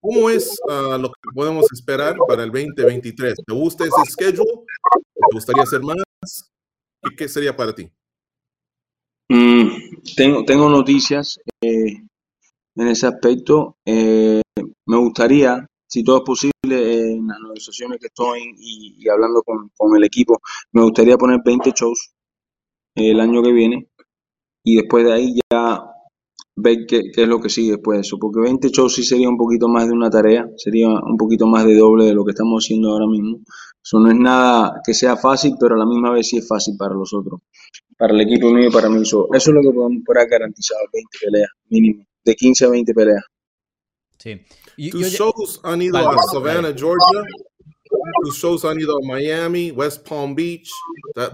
¿Cómo 0.00 0.30
es 0.30 0.58
uh, 0.68 0.96
lo 0.96 1.08
que 1.08 1.30
podemos 1.34 1.66
esperar 1.72 2.16
para 2.28 2.44
el 2.44 2.52
2023? 2.52 3.34
¿Te 3.44 3.52
gusta 3.52 3.84
ese 3.84 4.12
schedule? 4.12 4.48
¿Te 5.12 5.34
gustaría 5.34 5.64
hacer 5.64 5.80
más? 5.80 5.96
¿Qué, 7.02 7.16
qué 7.16 7.28
sería 7.28 7.54
para 7.54 7.74
ti? 7.74 7.90
Mm, 9.28 9.68
tengo, 10.16 10.44
tengo 10.44 10.68
noticias 10.68 11.40
eh, 11.60 12.02
en 12.76 12.88
ese 12.88 13.06
aspecto. 13.06 13.76
Eh, 13.84 14.42
me 14.86 14.96
gustaría, 14.96 15.66
si 15.86 16.02
todo 16.02 16.18
es 16.18 16.22
posible, 16.24 16.52
en 17.12 17.26
las 17.26 17.38
negociaciones 17.40 17.98
que 18.00 18.06
estoy 18.06 18.40
y, 18.58 18.96
y 18.98 19.08
hablando 19.08 19.42
con, 19.42 19.70
con, 19.76 19.96
el 19.96 20.04
equipo, 20.04 20.40
me 20.72 20.82
gustaría 20.82 21.16
poner 21.18 21.40
20 21.44 21.72
shows 21.72 22.12
el 22.94 23.20
año 23.20 23.42
que 23.42 23.52
viene 23.52 23.88
y 24.64 24.76
después 24.76 25.04
de 25.04 25.12
ahí 25.12 25.40
ya 25.52 25.87
ver 26.60 26.86
qué, 26.86 27.10
qué, 27.12 27.22
es 27.22 27.28
lo 27.28 27.40
que 27.40 27.48
sigue 27.48 27.72
después 27.72 27.96
de 27.96 28.00
eso, 28.02 28.18
porque 28.18 28.40
20 28.40 28.68
shows 28.70 28.94
sí 28.94 29.02
sería 29.02 29.28
un 29.28 29.36
poquito 29.36 29.68
más 29.68 29.86
de 29.86 29.92
una 29.92 30.10
tarea, 30.10 30.48
sería 30.56 30.88
un 30.88 31.16
poquito 31.16 31.46
más 31.46 31.64
de 31.64 31.76
doble 31.76 32.04
de 32.04 32.14
lo 32.14 32.24
que 32.24 32.32
estamos 32.32 32.64
haciendo 32.64 32.90
ahora 32.90 33.06
mismo. 33.06 33.38
Eso 33.82 34.00
no 34.00 34.10
es 34.10 34.16
nada 34.16 34.80
que 34.84 34.92
sea 34.92 35.16
fácil, 35.16 35.54
pero 35.58 35.74
a 35.76 35.78
la 35.78 35.86
misma 35.86 36.10
vez 36.10 36.28
sí 36.28 36.38
es 36.38 36.46
fácil 36.46 36.76
para 36.76 36.94
los 36.94 37.14
otros, 37.14 37.40
para 37.96 38.12
el 38.12 38.20
equipo 38.20 38.50
mío 38.50 38.68
y 38.68 38.72
para 38.72 38.88
mí. 38.88 39.02
Eso, 39.02 39.28
eso 39.32 39.50
es 39.50 39.54
lo 39.54 39.62
que 39.62 39.74
podemos 39.74 40.02
poder 40.04 40.28
garantizado, 40.28 40.80
20 40.92 41.18
peleas 41.20 41.50
mínimo, 41.68 42.04
de 42.24 42.34
15 42.34 42.64
a 42.64 42.68
20 42.70 42.94
peleas. 42.94 43.24
Sí. 44.18 44.40
Y, 44.76 44.90
Tus 44.90 45.12
yo, 45.12 45.32
shows 45.32 45.60
han 45.62 45.80
ido 45.82 45.94
vale, 45.94 46.18
a 46.18 46.22
Savannah, 46.32 46.60
vale. 46.62 46.74
Georgia. 46.76 47.22
Tus 48.22 48.36
shows 48.36 48.64
han 48.64 48.80
ido 48.80 48.96
a 48.96 49.06
Miami, 49.06 49.70
West 49.70 50.06
Palm 50.08 50.34
Beach. 50.34 50.70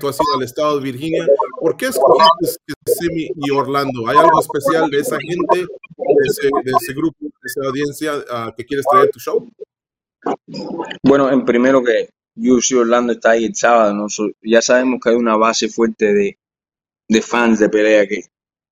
Tú 0.00 0.08
has 0.08 0.16
ido 0.16 0.36
al 0.36 0.42
estado 0.42 0.78
de 0.78 0.84
Virginia. 0.84 1.26
¿Por 1.60 1.76
qué 1.76 1.86
escogiste 1.86 2.58
Kissimmee 2.84 3.30
y 3.36 3.50
Orlando? 3.50 4.06
¿Hay 4.08 4.16
algo 4.16 4.40
especial 4.40 4.90
de 4.90 4.98
esa 4.98 5.16
gente, 5.20 5.58
de 5.58 6.26
ese, 6.26 6.48
de 6.64 6.72
ese 6.80 6.92
grupo, 6.92 7.16
de 7.20 7.30
esa 7.44 7.60
audiencia 7.66 8.16
uh, 8.16 8.54
que 8.56 8.64
quieres 8.64 8.86
traer 8.90 9.10
tu 9.10 9.18
show? 9.18 9.48
Bueno, 11.02 11.30
en 11.30 11.44
primero 11.44 11.82
que 11.82 12.10
UFC 12.36 12.76
Orlando 12.76 13.12
está 13.12 13.30
ahí 13.30 13.44
el 13.44 13.54
sábado, 13.54 13.94
¿no? 13.94 14.08
So, 14.08 14.28
ya 14.42 14.60
sabemos 14.62 15.00
que 15.02 15.10
hay 15.10 15.16
una 15.16 15.36
base 15.36 15.68
fuerte 15.68 16.12
de, 16.12 16.38
de 17.08 17.22
fans 17.22 17.58
de 17.58 17.68
pelea 17.68 18.06
que 18.06 18.22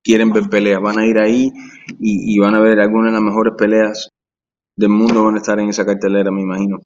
quieren 0.03 0.33
ver 0.33 0.49
peleas. 0.49 0.81
Van 0.81 0.99
a 0.99 1.07
ir 1.07 1.19
ahí 1.19 1.53
y, 2.01 2.35
y 2.35 2.39
van 2.39 2.55
a 2.55 2.61
ver 2.61 2.81
algunas 2.81 3.13
de 3.13 3.13
las 3.13 3.23
mejores 3.23 3.55
peleas 3.57 4.11
del 4.77 4.89
mundo 4.89 5.25
van 5.25 5.35
a 5.35 5.39
estar 5.39 5.59
en 5.61 5.69
esa 5.69 5.85
cartelera, 5.85 6.31
me 6.31 6.43
imagino. 6.43 6.81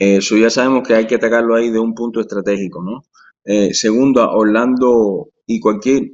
Eso 0.00 0.34
eh, 0.34 0.40
ya 0.40 0.48
sabemos 0.48 0.88
que 0.88 0.94
hay 0.94 1.06
que 1.06 1.16
atacarlo 1.16 1.54
ahí 1.54 1.70
de 1.70 1.78
un 1.78 1.94
punto 1.94 2.20
estratégico, 2.20 2.82
¿no? 2.82 3.02
Eh, 3.44 3.74
segundo, 3.74 4.26
Orlando 4.30 5.28
y 5.46 5.60
cualquier 5.60 6.10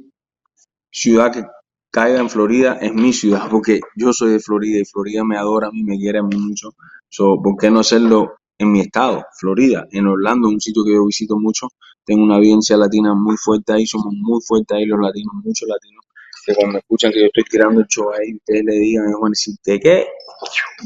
ciudad 0.91 1.31
que 1.31 1.45
caiga 1.89 2.19
en 2.19 2.29
Florida 2.29 2.77
es 2.81 2.93
mi 2.93 3.13
ciudad, 3.13 3.47
porque 3.49 3.79
yo 3.95 4.11
soy 4.11 4.31
de 4.31 4.39
Florida 4.39 4.79
y 4.79 4.85
Florida 4.85 5.23
me 5.23 5.37
adora 5.37 5.67
a 5.67 5.71
mí, 5.71 5.83
me 5.83 5.97
quiere 5.97 6.21
mucho. 6.21 6.71
So, 7.07 7.41
¿Por 7.41 7.55
qué 7.55 7.71
no 7.71 7.79
hacerlo 7.79 8.33
en 8.57 8.73
mi 8.73 8.81
estado, 8.81 9.23
Florida? 9.39 9.87
En 9.91 10.05
Orlando, 10.05 10.49
un 10.49 10.59
sitio 10.59 10.83
que 10.83 10.93
yo 10.93 11.05
visito 11.05 11.39
mucho, 11.39 11.67
tengo 12.03 12.23
una 12.23 12.35
audiencia 12.35 12.75
latina 12.75 13.13
muy 13.15 13.37
fuerte 13.37 13.71
ahí, 13.71 13.85
somos 13.85 14.13
muy 14.13 14.41
fuertes 14.45 14.75
ahí 14.75 14.85
los 14.85 14.99
latinos, 14.99 15.33
muchos 15.45 15.67
latinos 15.69 16.03
que 16.45 16.55
cuando 16.55 16.77
escuchan 16.79 17.11
que 17.11 17.19
yo 17.19 17.25
estoy 17.25 17.43
tirando 17.43 17.81
el 17.81 17.87
show 17.87 18.09
ahí, 18.11 18.33
ustedes 18.35 18.63
le 18.65 18.75
digan, 18.75 19.11
bueno, 19.19 19.35
si 19.35 19.55
te 19.57 19.79
qué, 19.79 20.07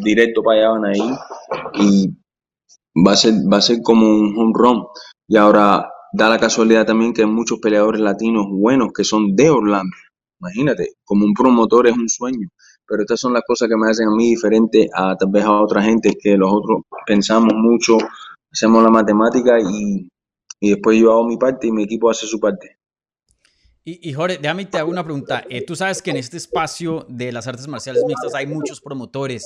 directo 0.04 0.42
para 0.42 0.58
allá 0.58 0.70
van 0.70 0.86
ahí 0.86 1.16
y 1.76 2.21
va 2.96 3.14
a 3.14 3.16
ser, 3.16 3.34
va 3.52 3.58
a 3.58 3.62
ser 3.62 3.82
como 3.82 4.08
un 4.08 4.38
home 4.38 4.54
run. 4.54 4.84
Y 5.28 5.38
ahora 5.38 5.90
da 6.14 6.30
la 6.30 6.40
casualidad 6.40 6.86
también 6.86 7.14
que 7.14 7.22
hay 7.22 7.28
muchos 7.30 7.60
peleadores 7.60 8.02
latinos 8.02 8.46
buenos 8.50 8.90
que 8.94 9.04
son 9.04 9.36
de 9.36 9.50
Orlando. 9.50 9.96
Imagínate, 10.40 10.94
como 11.04 11.26
un 11.26 11.34
promotor 11.34 11.88
es 11.88 11.98
un 11.98 12.10
sueño. 12.10 12.50
Pero 12.88 13.04
estas 13.04 13.20
son 13.20 13.34
las 13.34 13.44
cosas 13.48 13.70
que 13.70 13.78
me 13.78 13.90
hacen 13.90 14.08
a 14.08 14.16
mí 14.16 14.32
diferente 14.32 14.90
a 14.94 15.16
tal 15.16 15.30
vez 15.32 15.46
a 15.46 15.62
otra 15.62 15.82
gente, 15.82 16.18
que 16.20 16.36
los 16.36 16.52
otros 16.52 16.82
pensamos 17.06 17.54
mucho, 17.56 17.98
hacemos 18.52 18.84
la 18.84 18.90
matemática 18.90 19.60
y, 19.60 20.10
y 20.60 20.70
después 20.72 21.00
yo 21.00 21.12
hago 21.12 21.28
mi 21.28 21.38
parte 21.38 21.68
y 21.68 21.72
mi 21.72 21.84
equipo 21.84 22.10
hace 22.10 22.28
su 22.28 22.40
parte. 22.40 22.81
Y, 23.84 24.14
Jorge, 24.14 24.38
déjame 24.40 24.66
te 24.66 24.78
hago 24.78 24.92
una 24.92 25.04
pregunta. 25.04 25.44
Eh, 25.50 25.66
tú 25.66 25.76
sabes 25.76 26.04
que 26.04 26.12
en 26.12 26.18
este 26.18 26.38
espacio 26.38 27.04
de 27.10 27.32
las 27.32 27.48
artes 27.48 27.68
marciales 27.68 28.04
mixtas 28.06 28.36
hay 28.36 28.46
muchos 28.46 28.80
promotores, 28.80 29.44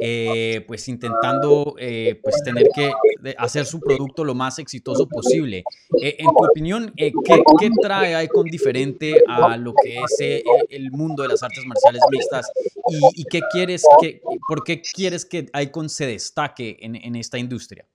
eh, 0.00 0.64
pues 0.66 0.88
intentando 0.88 1.74
eh, 1.78 2.18
pues 2.22 2.42
tener 2.42 2.66
que 2.74 2.90
hacer 3.36 3.66
su 3.66 3.80
producto 3.80 4.24
lo 4.24 4.34
más 4.34 4.58
exitoso 4.58 5.06
posible. 5.06 5.64
En 6.00 6.26
tu 6.26 6.44
opinión, 6.44 6.94
¿qué, 6.96 7.12
¿qué, 7.60 7.70
trae 7.82 8.24
Icon 8.24 8.46
diferente 8.46 9.22
a 9.28 9.58
lo 9.58 9.74
que 9.74 9.98
es 9.98 10.44
el 10.70 10.90
mundo 10.90 11.22
de 11.22 11.28
las 11.28 11.42
artes 11.42 11.62
marciales 11.66 12.00
mixtas? 12.10 12.50
¿Y, 12.88 13.20
y 13.20 13.24
qué 13.24 13.42
quieres 13.52 13.84
que, 14.00 14.22
por 14.48 14.64
qué 14.64 14.80
quieres 14.80 15.26
que 15.26 15.50
Icon 15.62 15.90
se 15.90 16.06
destaque 16.06 16.78
en, 16.80 16.96
en 16.96 17.16
esta 17.16 17.36
industria? 17.36 17.86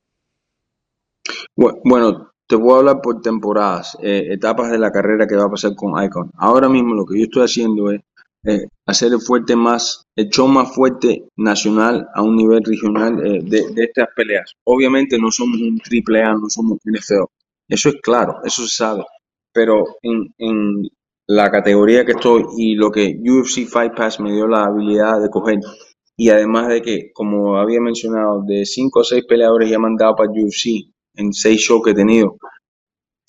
Bueno, 1.55 2.31
te 2.49 2.57
puedo 2.57 2.79
hablar 2.79 2.99
por 3.01 3.21
temporadas, 3.21 3.95
eh, 4.01 4.29
etapas 4.31 4.71
de 4.71 4.79
la 4.79 4.91
carrera 4.91 5.27
que 5.27 5.35
va 5.35 5.45
a 5.45 5.51
pasar 5.51 5.75
con 5.75 6.03
Icon. 6.03 6.31
Ahora 6.35 6.67
mismo 6.67 6.95
lo 6.95 7.05
que 7.05 7.19
yo 7.19 7.25
estoy 7.25 7.43
haciendo 7.43 7.91
es 7.91 8.01
eh, 8.43 8.65
hacer 8.87 9.13
el 9.13 9.21
fuerte 9.21 9.55
más, 9.55 10.07
el 10.15 10.29
show 10.29 10.47
más 10.47 10.73
fuerte 10.73 11.25
nacional 11.37 12.07
a 12.11 12.23
un 12.23 12.35
nivel 12.35 12.63
regional 12.63 13.23
eh, 13.23 13.41
de, 13.43 13.83
estas 13.83 14.07
peleas. 14.15 14.51
Obviamente 14.63 15.19
no 15.19 15.29
somos 15.29 15.61
un 15.61 15.77
triple 15.77 16.23
A, 16.23 16.33
no 16.33 16.49
somos 16.49 16.79
un 16.83 16.91
NFL. 16.91 17.25
Eso 17.67 17.89
es 17.89 17.95
claro, 18.01 18.39
eso 18.43 18.63
se 18.63 18.75
sabe. 18.75 19.03
Pero 19.53 19.83
en, 20.01 20.33
en 20.39 20.89
la 21.27 21.51
categoría 21.51 22.03
que 22.03 22.13
estoy 22.13 22.45
y 22.57 22.73
lo 22.73 22.89
que 22.89 23.15
UFC 23.21 23.67
Fight 23.69 23.93
Pass 23.95 24.19
me 24.19 24.33
dio 24.33 24.47
la 24.47 24.63
habilidad 24.63 25.21
de 25.21 25.29
coger. 25.29 25.59
Y 26.17 26.29
además 26.29 26.69
de 26.69 26.81
que, 26.81 27.11
como 27.13 27.57
había 27.59 27.79
mencionado, 27.79 28.41
de 28.43 28.65
5 28.65 29.01
o 29.01 29.03
6 29.03 29.25
peleadores 29.27 29.69
ya 29.69 29.77
me 29.77 29.85
han 29.85 29.95
dado 29.95 30.15
para 30.15 30.31
UFC 30.31 30.89
en 31.15 31.33
6 31.33 31.61
shows 31.61 31.83
que 31.83 31.91
he 31.91 31.95
tenido, 31.95 32.37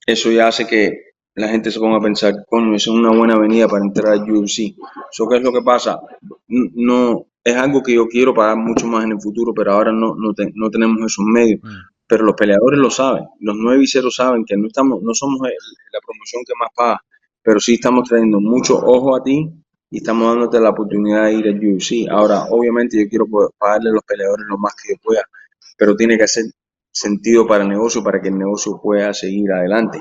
eso 0.06 0.30
ya 0.30 0.49
hace 0.49 0.66
que 0.66 0.92
la 1.34 1.49
gente 1.49 1.70
se 1.70 1.78
ponga 1.80 1.99
a 1.99 2.00
pensar, 2.00 2.34
coño, 2.49 2.75
es 2.75 2.87
una 2.88 3.10
buena 3.10 3.34
avenida 3.34 3.68
para 3.68 3.84
entrar 3.84 4.14
a 4.14 4.25
UFC. 4.25 4.75
¿Eso 5.12 5.28
qué 5.28 5.37
es 5.37 5.42
lo 5.42 5.52
que 5.52 5.62
pasa? 5.62 6.00
No, 6.49 7.26
es 7.44 7.56
algo 7.56 7.82
que 7.82 7.94
yo 7.94 8.06
quiero 8.08 8.34
pagar 8.34 8.56
mucho 8.56 8.87
más 8.87 9.04
en 9.04 9.12
el 9.12 9.20
futuro, 9.20 9.52
pero 9.54 9.72
ahora 9.72 9.92
no, 9.92 10.14
no, 10.16 10.34
te- 10.34 10.50
no 10.54 10.70
tenemos 10.70 10.99
esos 11.06 11.25
medios. 11.25 11.60
Pero 12.06 12.25
los 12.25 12.34
peleadores 12.34 12.78
lo 12.80 12.90
saben, 12.90 13.25
los 13.38 13.56
9 13.56 13.84
y 13.84 13.87
0 13.87 14.10
saben 14.10 14.44
que 14.44 14.56
no, 14.56 14.66
estamos, 14.66 15.00
no 15.02 15.14
somos 15.14 15.40
el- 15.49 15.54
la 15.92 16.00
promoción 16.04 16.42
que 16.44 16.52
más 16.58 16.68
paga, 16.75 17.00
pero 17.42 17.60
sí 17.60 17.75
estamos 17.75 18.08
trayendo 18.08 18.40
mucho 18.40 18.76
ojo 18.78 19.14
a 19.16 19.22
ti 19.22 19.49
y 19.90 19.99
estamos 19.99 20.26
dándote 20.28 20.58
la 20.60 20.70
oportunidad 20.70 21.25
de 21.26 21.34
ir 21.34 21.46
al 21.49 21.60
UFC. 21.64 22.06
Ahora, 22.10 22.44
obviamente 22.50 23.00
yo 23.02 23.08
quiero 23.08 23.26
pagarle 23.58 23.90
a 23.90 23.92
los 23.92 24.02
peleadores 24.04 24.44
lo 24.49 24.58
más 24.58 24.75
que 24.75 24.92
yo 24.94 25.00
pueda, 25.02 25.22
pero 25.78 25.94
tiene 25.96 26.16
que 26.18 26.25
hacer 26.25 26.44
sentido 26.92 27.47
para 27.47 27.64
el 27.64 27.70
negocio, 27.70 28.02
para 28.02 28.20
que 28.20 28.28
el 28.28 28.38
negocio 28.38 28.80
pueda 28.82 29.12
seguir 29.14 29.50
adelante. 29.52 30.00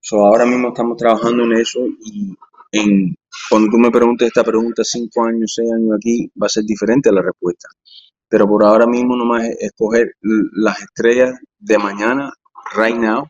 So, 0.00 0.26
ahora 0.26 0.46
mismo 0.46 0.68
estamos 0.68 0.96
trabajando 0.96 1.44
en 1.44 1.52
eso 1.52 1.80
y 1.86 2.34
en, 2.72 3.14
cuando 3.48 3.70
tú 3.70 3.78
me 3.78 3.90
preguntes 3.90 4.28
esta 4.28 4.44
pregunta, 4.44 4.82
cinco 4.84 5.24
años, 5.24 5.52
seis 5.54 5.70
años 5.72 5.96
aquí, 5.96 6.30
va 6.40 6.46
a 6.46 6.50
ser 6.50 6.64
diferente 6.64 7.12
la 7.12 7.22
respuesta. 7.22 7.68
Pero 8.28 8.46
por 8.46 8.64
ahora 8.64 8.86
mismo 8.86 9.16
nomás 9.16 9.44
es 9.44 9.56
escoger 9.60 10.14
las 10.20 10.80
estrellas 10.80 11.38
de 11.58 11.78
mañana, 11.78 12.32
right 12.76 12.96
now, 12.96 13.26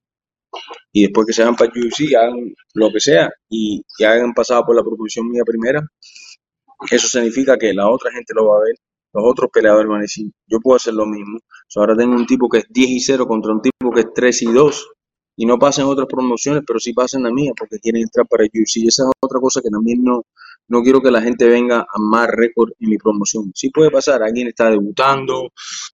y 0.93 1.03
después 1.03 1.27
que 1.27 1.33
se 1.33 1.43
hagan 1.43 1.57
para 1.57 1.71
UFC, 1.71 2.15
hagan 2.17 2.55
lo 2.75 2.91
que 2.93 3.01
sea 3.01 3.31
y, 3.49 3.83
y 3.99 4.05
hayan 4.05 4.35
pasado 4.35 4.65
por 4.65 4.77
la 4.77 4.83
proposición 4.83 5.29
mía 5.29 5.43
primera, 5.45 5.81
eso 6.91 7.09
significa 7.09 7.57
que 7.59 7.73
la 7.75 7.89
otra 7.89 8.11
gente 8.13 8.33
lo 8.35 8.47
va 8.49 8.57
a 8.57 8.61
ver, 8.61 8.75
los 9.13 9.25
otros 9.25 9.51
peleadores 9.53 9.89
van 9.89 9.99
a 9.99 10.03
decir, 10.03 10.31
yo 10.47 10.61
puedo 10.61 10.77
hacer 10.77 10.95
lo 10.95 11.07
mismo. 11.07 11.39
Ahora 11.77 11.97
tengo 11.97 12.15
un 12.15 12.27
tipo 12.27 12.49
que 12.49 12.59
es 12.59 12.67
10 12.69 12.91
y 12.91 13.01
0 13.01 13.27
contra 13.27 13.53
un 13.53 13.63
tipo 13.63 13.91
que 13.93 14.01
es 14.01 14.15
3 14.15 14.43
y 14.43 14.53
2 14.53 14.89
y 15.37 15.47
no 15.47 15.59
pasan 15.59 15.87
otras 15.87 16.07
promociones, 16.07 16.63
pero 16.67 16.79
sí 16.79 16.93
pasan 16.93 17.23
la 17.23 17.31
mía 17.31 17.53
porque 17.57 17.79
quieren 17.79 18.03
entrar 18.03 18.27
para 18.27 18.45
UFC. 18.45 18.77
Y 18.77 18.89
esa 18.89 19.05
es 19.05 19.11
otra 19.21 19.41
cosa 19.41 19.61
que 19.63 19.71
también 19.71 20.03
no, 20.03 20.25
no 20.69 20.83
quiero 20.83 21.01
que 21.01 21.11
la 21.11 21.23
gente 21.23 21.49
venga 21.49 21.81
a 21.81 21.99
más 21.99 22.29
récord 22.29 22.71
en 22.79 22.91
mi 22.91 22.99
promoción. 22.99 23.51
Sí 23.55 23.71
puede 23.71 23.91
pasar, 23.91 24.23
alguien 24.23 24.49
está 24.49 24.71
debutando, 24.71 25.51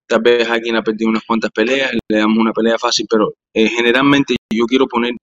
tal 0.07 0.21
vez 0.21 0.49
alguien 0.49 0.77
ha 0.77 0.83
perdido 0.83 1.11
unas 1.11 1.25
cuantas 1.25 1.51
peleas, 1.51 1.93
le 2.09 2.19
damos 2.19 2.39
una 2.39 2.53
pelea 2.53 2.77
fácil, 2.79 3.07
pero 3.09 3.35
eh, 3.55 3.69
generalmente 3.69 4.37
yo 4.53 4.67
quiero 4.67 4.87
poner 4.87 5.15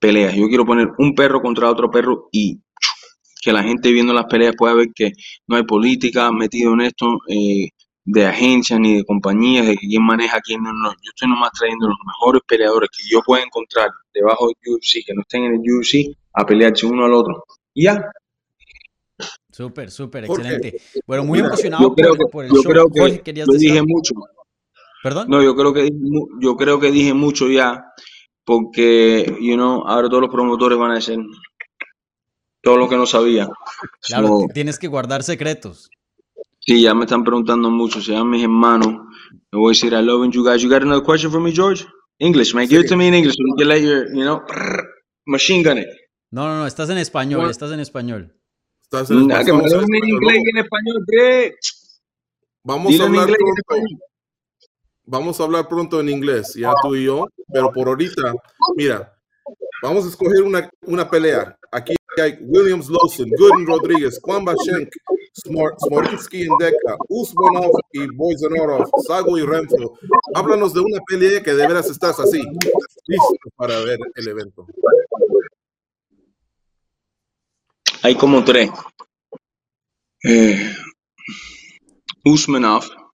peleas, 0.00 0.34
yo 0.34 0.48
quiero 0.48 0.66
poner 0.66 0.88
un 0.98 1.14
perro 1.14 1.40
contra 1.40 1.70
otro 1.70 1.90
perro 1.90 2.28
y 2.32 2.60
que 3.40 3.52
la 3.52 3.62
gente 3.62 3.92
viendo 3.92 4.12
las 4.12 4.26
peleas 4.26 4.54
pueda 4.56 4.74
ver 4.74 4.88
que 4.94 5.12
no 5.46 5.56
hay 5.56 5.62
política 5.64 6.30
metido 6.32 6.72
en 6.74 6.80
esto 6.82 7.06
eh, 7.28 7.68
de 8.04 8.26
agencias 8.26 8.80
ni 8.80 8.96
de 8.96 9.04
compañías, 9.04 9.66
de 9.66 9.76
que 9.76 9.86
quién 9.86 10.02
maneja, 10.04 10.40
quién 10.40 10.62
no, 10.62 10.72
no. 10.72 10.90
Yo 10.92 11.10
estoy 11.14 11.28
nomás 11.28 11.50
trayendo 11.52 11.88
los 11.88 11.98
mejores 12.06 12.42
peleadores 12.46 12.88
que 12.90 13.02
yo 13.10 13.20
pueda 13.22 13.44
encontrar 13.44 13.90
debajo 14.14 14.48
del 14.48 14.74
UFC, 14.74 15.04
que 15.06 15.14
no 15.14 15.22
estén 15.22 15.44
en 15.44 15.54
el 15.54 15.60
UFC, 15.60 16.16
a 16.34 16.44
pelearse 16.46 16.86
uno 16.86 17.04
al 17.04 17.12
otro. 17.14 17.44
Y 17.74 17.84
ya, 17.84 18.02
Súper, 19.50 19.90
súper, 19.90 20.24
excelente. 20.24 20.80
Bueno, 21.06 21.24
muy 21.24 21.38
Mira, 21.38 21.48
emocionado 21.48 21.88
yo 21.88 21.94
creo 21.94 22.16
por, 22.16 22.16
que, 22.16 22.26
por 22.26 22.44
el 22.44 22.52
yo 22.52 22.62
show. 22.62 22.72
creo 22.72 22.90
que 22.92 23.00
Jorge, 23.00 23.22
¿querías 23.22 23.46
yo 23.46 23.52
decir 23.52 23.68
dije 23.68 23.78
algo? 23.80 23.88
mucho. 23.88 24.14
¿Perdón? 25.02 25.28
No, 25.28 25.42
yo 25.42 25.54
creo 25.56 25.72
que 25.72 25.90
yo 26.40 26.56
creo 26.56 26.80
que 26.80 26.90
dije 26.92 27.14
mucho 27.14 27.48
ya, 27.48 27.84
porque, 28.44 29.36
you 29.40 29.54
know, 29.54 29.84
ahora 29.86 30.08
todos 30.08 30.22
los 30.22 30.30
promotores 30.30 30.78
van 30.78 30.92
a 30.92 30.94
decir 30.96 31.18
todo 32.68 32.76
lo 32.76 32.86
que 32.88 32.96
no 32.96 33.06
sabía. 33.06 33.48
Claro, 34.02 34.28
So, 34.28 34.46
tienes 34.52 34.78
que 34.78 34.88
guardar 34.88 35.22
secretos. 35.22 35.88
sí, 36.60 36.82
ya 36.82 36.92
me 36.94 37.04
están 37.06 37.24
preguntando 37.24 37.70
mucho, 37.70 38.00
se 38.02 38.12
llaman 38.12 38.30
mis 38.30 38.42
hermanos. 38.42 38.88
Me 39.50 39.58
voy 39.58 39.70
a 39.70 39.72
decir, 39.74 39.92
I 39.94 40.02
love 40.02 40.30
you 40.30 40.44
guys. 40.44 40.60
You 40.60 40.68
got 40.68 40.82
another 40.82 41.02
question 41.02 41.30
for 41.30 41.40
me, 41.40 41.50
George? 41.50 41.86
English, 42.18 42.54
man. 42.54 42.68
Give 42.68 42.82
it 42.82 42.88
to 42.88 42.96
me 42.96 43.08
in 43.08 43.14
English 43.14 43.36
so 43.36 43.42
you 43.46 43.54
can 43.56 43.68
let 43.68 43.80
your, 43.80 44.06
you 44.14 44.22
know, 44.22 44.42
machine 45.26 45.62
gun 45.62 45.78
it. 45.78 45.86
No, 46.30 46.44
no, 46.46 46.58
no, 46.58 46.66
estás 46.66 46.90
en 46.90 46.98
español, 46.98 47.38
Bueno. 47.38 47.50
estás 47.50 47.70
en 47.72 47.80
español. 47.80 48.34
Estás 48.82 49.10
en 49.10 49.26
Nah, 49.28 49.42
que 49.44 49.52
me 49.54 49.60
en 49.60 49.64
español, 49.64 49.84
inglés 50.04 50.04
y 50.04 50.12
vamos. 50.12 50.48
en 50.52 50.56
español, 50.58 51.04
¿qué? 51.10 51.54
Vamos 52.64 52.92
Dilo 52.92 53.04
a 53.04 53.06
hablar 53.06 53.26
pronto. 53.28 53.44
español. 53.56 54.00
Vamos 55.06 55.40
a 55.40 55.44
hablar 55.44 55.68
pronto 55.68 56.00
en 56.00 56.08
inglés, 56.10 56.52
ya 56.54 56.72
tú 56.82 56.94
y 56.94 57.04
yo, 57.04 57.26
pero 57.50 57.72
por 57.72 57.88
ahorita, 57.88 58.34
mira, 58.76 59.10
vamos 59.82 60.04
a 60.04 60.08
escoger 60.10 60.42
una, 60.42 60.68
una 60.82 61.08
pelea. 61.08 61.56
Aquí 61.72 61.94
Williams 62.40 62.88
Lawson, 62.88 63.30
Gooden 63.38 63.66
Rodríguez, 63.66 64.18
Juan 64.22 64.44
Bashenk, 64.44 64.90
Smor 65.32 65.74
Smorinsky 65.78 66.44
Indeka, 66.44 66.96
Usmanov 67.08 67.72
y 67.92 68.06
Boyzanorov, 68.14 68.88
Sago 69.06 69.38
y 69.38 69.42
Renfro. 69.42 69.94
Háblanos 70.34 70.74
de 70.74 70.80
una 70.80 71.00
pelea 71.06 71.42
que 71.42 71.54
de 71.54 71.66
veras 71.66 71.88
estás 71.90 72.18
así, 72.18 72.42
listo 73.06 73.50
para 73.56 73.78
ver 73.80 73.98
el 74.14 74.28
evento. 74.28 74.66
Hay 78.02 78.14
como 78.14 78.44
tres. 78.44 78.70
Eh, 80.24 80.72
Usmanov. 82.24 83.07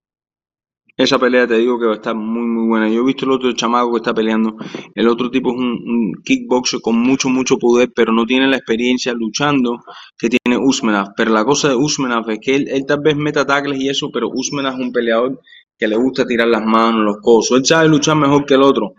Esa 0.97 1.19
pelea 1.19 1.45
te 1.47 1.59
digo 1.59 1.79
que 1.79 1.87
va 1.87 1.93
a 1.93 1.97
estar 1.97 2.15
muy, 2.15 2.47
muy 2.47 2.69
buena. 2.69 2.89
Yo 2.89 3.01
he 3.01 3.05
visto 3.05 3.25
el 3.25 3.33
otro 3.33 3.53
chamaco 3.53 3.91
que 3.93 3.97
está 3.97 4.15
peleando. 4.15 4.57
El 4.95 5.09
otro 5.09 5.29
tipo 5.29 5.51
es 5.51 5.59
un, 5.59 6.13
kickboxer 6.25 6.81
con 6.81 6.97
mucho, 6.99 7.29
mucho 7.29 7.59
poder, 7.59 7.91
pero 7.95 8.13
no 8.13 8.25
tiene 8.25 8.47
la 8.47 8.57
experiencia 8.57 9.13
luchando 9.13 9.83
que 10.17 10.29
tiene 10.29 10.57
Usmanov. 10.57 11.09
Pero 11.17 11.33
la 11.33 11.45
cosa 11.45 11.71
de 11.71 11.75
Usmanov 11.75 12.31
es 12.31 12.39
que 12.41 12.55
él, 12.55 12.69
él 12.69 12.85
tal 12.87 13.01
vez 13.01 13.17
meta 13.17 13.45
tackles 13.45 13.81
y 13.81 13.89
eso, 13.89 14.11
pero 14.13 14.29
Usmanov 14.33 14.75
es 14.75 14.81
un 14.81 14.93
peleador 14.93 15.41
que 15.77 15.89
le 15.89 15.97
gusta 15.97 16.25
tirar 16.25 16.47
las 16.47 16.65
manos, 16.65 17.05
los 17.05 17.17
cosos. 17.21 17.59
Él 17.59 17.67
sabe 17.67 17.89
luchar 17.89 18.17
mejor 18.17 18.47
que 18.47 18.55
el 18.55 18.63
otro 18.63 18.95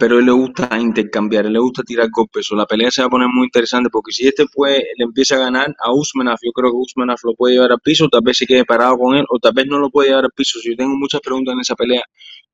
pero 0.00 0.18
él 0.18 0.24
le 0.24 0.32
gusta 0.32 0.78
intercambiar, 0.80 1.44
él 1.44 1.52
le 1.52 1.58
gusta 1.58 1.82
tirar 1.82 2.08
golpes. 2.10 2.48
La 2.52 2.64
pelea 2.64 2.90
se 2.90 3.02
va 3.02 3.08
a 3.08 3.10
poner 3.10 3.28
muy 3.28 3.44
interesante 3.44 3.90
porque 3.90 4.12
si 4.12 4.26
este 4.26 4.46
puede, 4.46 4.78
le 4.96 5.04
empieza 5.04 5.34
a 5.36 5.40
ganar 5.40 5.76
a 5.78 5.92
Usmanov, 5.92 6.38
yo 6.42 6.52
creo 6.52 6.70
que 6.70 6.76
Usmanov 6.78 7.18
lo 7.22 7.34
puede 7.34 7.54
llevar 7.56 7.72
al 7.72 7.80
piso, 7.80 8.08
tal 8.08 8.22
vez 8.24 8.38
se 8.38 8.46
quede 8.46 8.64
parado 8.64 8.96
con 8.96 9.14
él, 9.14 9.26
o 9.28 9.38
tal 9.38 9.52
vez 9.52 9.66
no 9.66 9.78
lo 9.78 9.90
puede 9.90 10.08
llevar 10.08 10.24
al 10.24 10.30
piso. 10.34 10.58
Si 10.58 10.70
yo 10.70 10.76
tengo 10.76 10.96
muchas 10.96 11.20
preguntas 11.20 11.52
en 11.52 11.60
esa 11.60 11.74
pelea, 11.74 12.02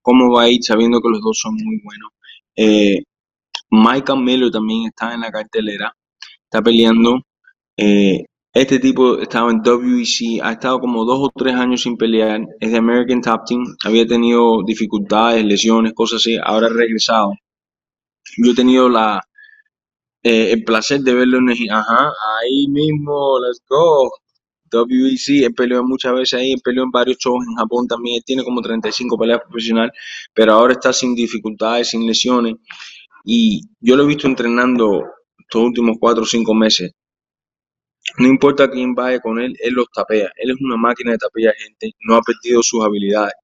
¿cómo 0.02 0.32
va 0.32 0.42
a 0.42 0.50
ir 0.50 0.58
sabiendo 0.62 1.00
que 1.00 1.08
los 1.08 1.20
dos 1.20 1.38
son 1.40 1.54
muy 1.54 1.80
buenos? 1.84 2.10
Eh, 2.56 3.04
Michael 3.70 4.20
Miller 4.20 4.50
también 4.50 4.88
está 4.88 5.14
en 5.14 5.20
la 5.20 5.30
cartelera, 5.30 5.94
está 6.44 6.60
peleando. 6.60 7.20
Eh, 7.76 8.24
este 8.56 8.78
tipo 8.78 9.18
estaba 9.20 9.50
en 9.50 9.60
WEC, 9.60 10.40
ha 10.42 10.52
estado 10.52 10.80
como 10.80 11.04
dos 11.04 11.18
o 11.20 11.30
tres 11.34 11.54
años 11.54 11.82
sin 11.82 11.96
pelear, 11.98 12.40
es 12.58 12.70
de 12.72 12.78
American 12.78 13.20
Top 13.20 13.42
Team, 13.46 13.62
había 13.84 14.06
tenido 14.06 14.62
dificultades, 14.64 15.44
lesiones, 15.44 15.92
cosas 15.92 16.22
así, 16.22 16.38
ahora 16.42 16.68
ha 16.68 16.70
regresado. 16.70 17.32
Yo 18.38 18.52
he 18.52 18.54
tenido 18.54 18.88
la, 18.88 19.20
eh, 20.22 20.52
el 20.52 20.64
placer 20.64 21.00
de 21.00 21.14
verlo 21.14 21.38
en 21.38 21.50
el, 21.50 21.70
ajá, 21.70 22.12
ahí 22.40 22.66
mismo, 22.68 23.38
let's 23.40 23.60
go. 23.68 24.10
WEC, 24.72 25.44
él 25.44 25.54
peleó 25.54 25.84
muchas 25.84 26.14
veces 26.14 26.40
ahí, 26.40 26.52
él 26.52 26.60
peleó 26.64 26.84
en 26.84 26.90
varios 26.90 27.18
shows 27.18 27.44
en 27.46 27.56
Japón 27.56 27.86
también, 27.86 28.16
él 28.16 28.22
tiene 28.24 28.42
como 28.42 28.62
35 28.62 29.18
peleas 29.18 29.40
profesionales, 29.42 29.92
pero 30.34 30.54
ahora 30.54 30.72
está 30.72 30.94
sin 30.94 31.14
dificultades, 31.14 31.90
sin 31.90 32.06
lesiones, 32.06 32.54
y 33.24 33.60
yo 33.80 33.96
lo 33.96 34.04
he 34.04 34.06
visto 34.06 34.26
entrenando 34.26 35.04
estos 35.38 35.62
últimos 35.62 35.96
cuatro 36.00 36.22
o 36.22 36.26
cinco 36.26 36.54
meses. 36.54 36.92
No 38.18 38.28
importa 38.28 38.70
quién 38.70 38.94
vaya 38.94 39.20
con 39.20 39.38
él, 39.38 39.54
él 39.60 39.74
los 39.74 39.86
tapea. 39.92 40.30
Él 40.36 40.50
es 40.50 40.56
una 40.60 40.76
máquina 40.76 41.12
de 41.12 41.18
tapear 41.18 41.54
gente, 41.54 41.92
no 42.00 42.16
ha 42.16 42.22
perdido 42.22 42.62
sus 42.62 42.84
habilidades, 42.84 43.34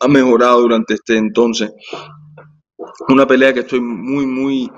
ha 0.00 0.08
mejorado 0.08 0.62
durante 0.62 0.94
este 0.94 1.16
entonces. 1.16 1.70
Una 3.08 3.26
pelea 3.26 3.52
que 3.52 3.60
estoy 3.60 3.80
muy, 3.80 4.26
muy 4.26 4.70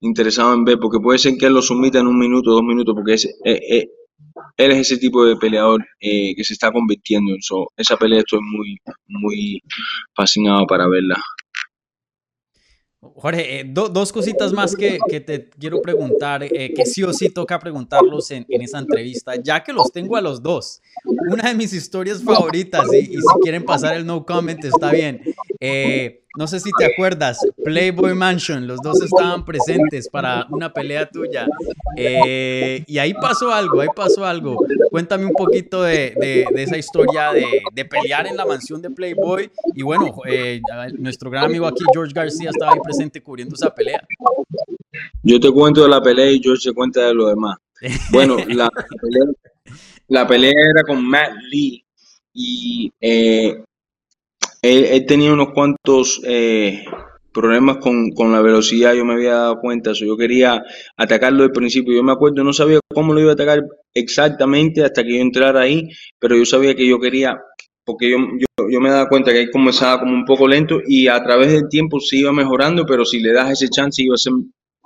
interesado 0.00 0.54
en 0.54 0.64
ver, 0.64 0.78
porque 0.78 1.00
puede 1.00 1.18
ser 1.18 1.36
que 1.38 1.46
él 1.46 1.54
lo 1.54 1.62
sumita 1.62 1.98
en 1.98 2.06
un 2.06 2.18
minuto, 2.18 2.50
dos 2.50 2.62
minutos, 2.62 2.94
porque 2.94 3.14
es, 3.14 3.24
eh, 3.44 3.60
eh, 3.70 3.88
él 4.56 4.70
es 4.72 4.78
ese 4.78 4.98
tipo 4.98 5.24
de 5.24 5.36
peleador 5.36 5.84
eh, 6.00 6.34
que 6.34 6.44
se 6.44 6.54
está 6.54 6.72
convirtiendo 6.72 7.32
en 7.32 7.38
eso. 7.38 7.72
Esa 7.76 7.96
pelea 7.96 8.20
estoy 8.20 8.40
muy, 8.42 8.78
muy 9.06 9.62
fascinado 10.14 10.66
para 10.66 10.88
verla. 10.88 11.22
Jorge, 13.16 13.60
eh, 13.60 13.64
do- 13.66 13.88
dos 13.88 14.12
cositas 14.12 14.52
más 14.52 14.74
que, 14.74 14.98
que 15.08 15.20
te 15.20 15.48
quiero 15.50 15.80
preguntar, 15.82 16.42
eh, 16.42 16.72
que 16.74 16.84
sí 16.86 17.02
o 17.02 17.12
sí 17.12 17.28
toca 17.28 17.58
preguntarlos 17.58 18.30
en, 18.30 18.44
en 18.48 18.62
esa 18.62 18.78
entrevista, 18.78 19.34
ya 19.36 19.62
que 19.62 19.72
los 19.72 19.92
tengo 19.92 20.16
a 20.16 20.20
los 20.20 20.42
dos. 20.42 20.80
Una 21.30 21.48
de 21.48 21.54
mis 21.54 21.72
historias 21.72 22.22
favoritas, 22.22 22.92
y, 22.92 22.96
y 22.98 23.16
si 23.16 23.40
quieren 23.42 23.64
pasar 23.64 23.96
el 23.96 24.04
no 24.06 24.24
comment, 24.24 24.64
está 24.64 24.90
bien. 24.90 25.20
Eh, 25.60 26.23
no 26.36 26.46
sé 26.48 26.58
si 26.58 26.70
te 26.76 26.86
acuerdas, 26.86 27.38
Playboy 27.64 28.14
Mansion, 28.14 28.66
los 28.66 28.80
dos 28.82 29.00
estaban 29.00 29.44
presentes 29.44 30.08
para 30.08 30.46
una 30.50 30.72
pelea 30.72 31.08
tuya. 31.08 31.46
Eh, 31.96 32.82
y 32.86 32.98
ahí 32.98 33.14
pasó 33.14 33.52
algo, 33.52 33.80
ahí 33.80 33.88
pasó 33.94 34.24
algo. 34.24 34.56
Cuéntame 34.90 35.26
un 35.26 35.32
poquito 35.32 35.82
de, 35.82 36.44
esa 36.56 36.76
historia 36.76 37.30
de, 37.32 37.84
pelear 37.84 38.26
en 38.26 38.36
la 38.36 38.44
mansión 38.44 38.82
de 38.82 38.90
Playboy. 38.90 39.50
Y 39.74 39.82
bueno, 39.82 40.12
eh, 40.26 40.60
nuestro 40.98 41.30
gran 41.30 41.44
amigo 41.44 41.66
aquí, 41.66 41.84
George 41.92 42.12
García, 42.12 42.50
estaba 42.50 42.72
ahí 42.72 42.80
presente 42.82 43.22
cubriendo 43.22 43.54
esa 43.54 43.72
pelea. 43.72 44.04
Yo 45.22 45.38
te 45.38 45.50
cuento 45.52 45.82
de 45.82 45.88
la 45.88 46.02
pelea 46.02 46.30
y 46.30 46.40
George 46.42 46.70
te 46.70 46.74
cuenta 46.74 47.06
de 47.06 47.14
lo 47.14 47.28
demás. 47.28 47.58
Bueno, 48.10 48.36
la 48.48 48.68
pelea, 48.70 49.76
la 50.08 50.26
pelea 50.26 50.52
era 50.52 50.82
con 50.82 51.04
Matt 51.04 51.32
Lee 51.50 51.84
y 52.32 52.92
eh, 53.00 53.62
él, 54.64 55.04
tenía 55.06 55.32
unos 55.32 55.52
cuantos 55.52 56.22
eh, 56.24 56.84
problemas 57.32 57.78
con, 57.78 58.32
la 58.32 58.40
velocidad, 58.40 58.94
yo 58.94 59.04
me 59.04 59.14
había 59.14 59.34
dado 59.34 59.60
cuenta, 59.60 59.90
eso 59.90 60.06
yo 60.06 60.16
quería 60.16 60.62
atacarlo 60.96 61.42
del 61.42 61.52
principio, 61.52 61.92
yo 61.94 62.02
me 62.02 62.12
acuerdo, 62.12 62.42
no 62.44 62.52
sabía 62.52 62.80
cómo 62.94 63.12
lo 63.12 63.20
iba 63.20 63.30
a 63.30 63.34
atacar 63.34 63.60
exactamente 63.92 64.82
hasta 64.82 65.02
que 65.02 65.16
yo 65.16 65.20
entrara 65.20 65.60
ahí, 65.60 65.88
pero 66.18 66.36
yo 66.36 66.46
sabía 66.46 66.74
que 66.74 66.86
yo 66.88 66.98
quería, 66.98 67.38
porque 67.84 68.10
yo, 68.10 68.16
yo, 68.70 68.80
me 68.80 68.90
daba 68.90 69.08
cuenta 69.08 69.32
que 69.32 69.42
él 69.42 69.50
comenzaba 69.50 70.00
como 70.00 70.14
un 70.14 70.24
poco 70.24 70.48
lento 70.48 70.80
y 70.86 71.08
a 71.08 71.22
través 71.22 71.52
del 71.52 71.68
tiempo 71.68 72.00
se 72.00 72.16
iba 72.18 72.32
mejorando, 72.32 72.86
pero 72.86 73.04
si 73.04 73.20
le 73.20 73.32
das 73.32 73.50
ese 73.50 73.68
chance 73.68 74.02
iba 74.02 74.14
a, 74.14 74.18
ser, 74.18 74.32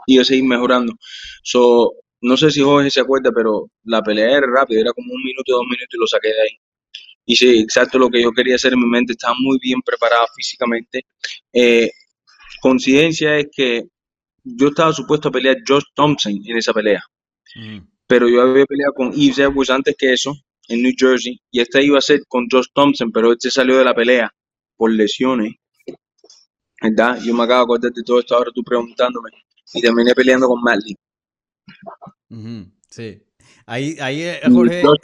iba 0.08 0.22
a 0.22 0.24
seguir 0.24 0.44
mejorando. 0.44 0.94
So, 1.44 1.92
no 2.22 2.36
sé 2.36 2.50
si 2.50 2.62
Jorge 2.62 2.90
se 2.90 3.00
acuerda, 3.00 3.30
pero 3.32 3.68
la 3.84 4.02
pelea 4.02 4.38
era 4.38 4.46
rápida, 4.52 4.80
era 4.80 4.92
como 4.92 5.12
un 5.12 5.22
minuto, 5.22 5.52
dos 5.52 5.66
minutos 5.66 5.94
y 5.94 5.98
lo 6.00 6.06
saqué 6.06 6.28
de 6.28 6.42
ahí 6.42 6.58
hice 7.28 7.60
exacto 7.60 7.98
lo 7.98 8.08
que 8.08 8.22
yo 8.22 8.32
quería 8.32 8.56
hacer, 8.56 8.76
mi 8.76 8.86
mente 8.86 9.12
estaba 9.12 9.34
muy 9.38 9.58
bien 9.60 9.80
preparada 9.82 10.26
físicamente. 10.34 11.04
Eh, 11.52 11.90
coincidencia 12.60 13.36
es 13.36 13.48
que 13.52 13.84
yo 14.42 14.68
estaba 14.68 14.92
supuesto 14.92 15.28
a 15.28 15.32
pelear 15.32 15.58
Josh 15.66 15.84
Thompson 15.94 16.32
en 16.44 16.56
esa 16.56 16.72
pelea, 16.72 17.02
mm. 17.54 17.78
pero 18.06 18.28
yo 18.28 18.40
había 18.40 18.64
peleado 18.64 18.94
con 18.94 19.12
Yves 19.12 19.38
Edwards 19.38 19.70
antes 19.70 19.94
que 19.96 20.14
eso, 20.14 20.34
en 20.68 20.82
New 20.82 20.92
Jersey, 20.96 21.38
y 21.50 21.60
esta 21.60 21.82
iba 21.82 21.98
a 21.98 22.02
ser 22.02 22.22
con 22.28 22.46
Josh 22.50 22.68
Thompson, 22.74 23.12
pero 23.12 23.32
este 23.32 23.50
salió 23.50 23.76
de 23.76 23.84
la 23.84 23.94
pelea 23.94 24.32
por 24.76 24.90
lesiones. 24.90 25.54
¿Verdad? 26.80 27.20
Yo 27.24 27.34
me 27.34 27.42
acabo 27.42 27.58
de 27.58 27.64
acordar 27.64 27.92
de 27.92 28.02
todo 28.04 28.20
esto 28.20 28.36
ahora 28.36 28.52
tú 28.54 28.62
preguntándome. 28.62 29.30
Y 29.74 29.82
terminé 29.82 30.14
peleando 30.14 30.46
con 30.46 30.62
Madley. 30.62 30.96
Sí. 32.88 33.20
Ahí, 33.66 33.96
ahí 34.00 34.22
eh, 34.22 34.40
Jorge. 34.50 34.82
Josh, 34.82 34.98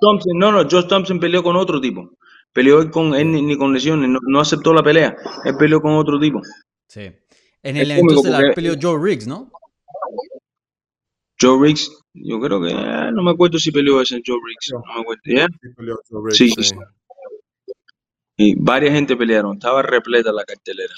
Thompson, 0.00 0.32
no, 0.38 0.52
no, 0.52 0.68
Josh 0.68 0.86
Thompson 0.86 1.18
peleó 1.18 1.42
con 1.42 1.56
otro 1.56 1.80
tipo. 1.80 2.16
Peleó 2.52 2.90
con 2.90 3.14
él 3.14 3.32
ni, 3.32 3.56
con 3.56 3.72
lesiones, 3.72 4.10
no, 4.10 4.40
aceptó 4.40 4.72
la 4.72 4.82
pelea. 4.82 5.16
Él 5.44 5.54
peleó 5.58 5.80
con 5.80 5.92
otro 5.92 6.18
tipo. 6.18 6.40
Sí. 6.88 7.10
En 7.62 7.76
el 7.76 7.90
evento 7.90 8.22
la 8.24 8.52
peleó 8.54 8.74
Joe 8.80 8.98
Riggs, 9.02 9.26
¿no? 9.26 9.50
Joe 11.40 11.58
Riggs, 11.60 11.90
yo 12.12 12.40
creo 12.40 12.60
que 12.60 12.70
eh, 12.70 13.10
no 13.12 13.22
me 13.22 13.30
acuerdo 13.30 13.58
si 13.58 13.70
peleó 13.70 14.00
ese 14.00 14.20
Joe 14.24 14.38
Riggs. 14.44 14.72
No 14.72 14.94
me 14.94 15.00
acuerdo. 15.00 15.22
¿ya? 15.24 15.46
Sí, 15.46 15.68
peleó 15.76 16.00
Joe 16.08 16.22
Riggs, 16.24 16.36
sí. 16.36 16.50
sí. 16.50 16.74
Y 18.36 18.54
varias 18.54 18.94
gente 18.94 19.16
pelearon, 19.16 19.54
estaba 19.54 19.82
repleta 19.82 20.32
la 20.32 20.44
cartelera. 20.44 20.94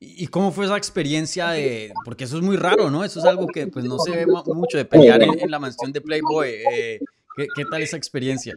¿Y 0.00 0.26
cómo 0.26 0.50
fue 0.50 0.66
esa 0.66 0.76
experiencia 0.76 1.50
de.? 1.50 1.92
Porque 2.04 2.24
eso 2.24 2.36
es 2.36 2.42
muy 2.42 2.56
raro, 2.56 2.90
¿no? 2.90 3.04
Eso 3.04 3.20
es 3.20 3.26
algo 3.26 3.46
que 3.46 3.68
pues, 3.68 3.84
no 3.84 3.98
se 3.98 4.10
ve 4.10 4.26
mucho 4.26 4.76
de 4.76 4.84
pelear 4.84 5.22
en, 5.22 5.50
la 5.50 5.58
mansión 5.58 5.92
de 5.92 6.00
Playboy. 6.00 6.48
Eh, 6.48 7.00
¿qué, 7.36 7.64
tal 7.70 7.82
esa 7.82 7.96
experiencia? 7.96 8.54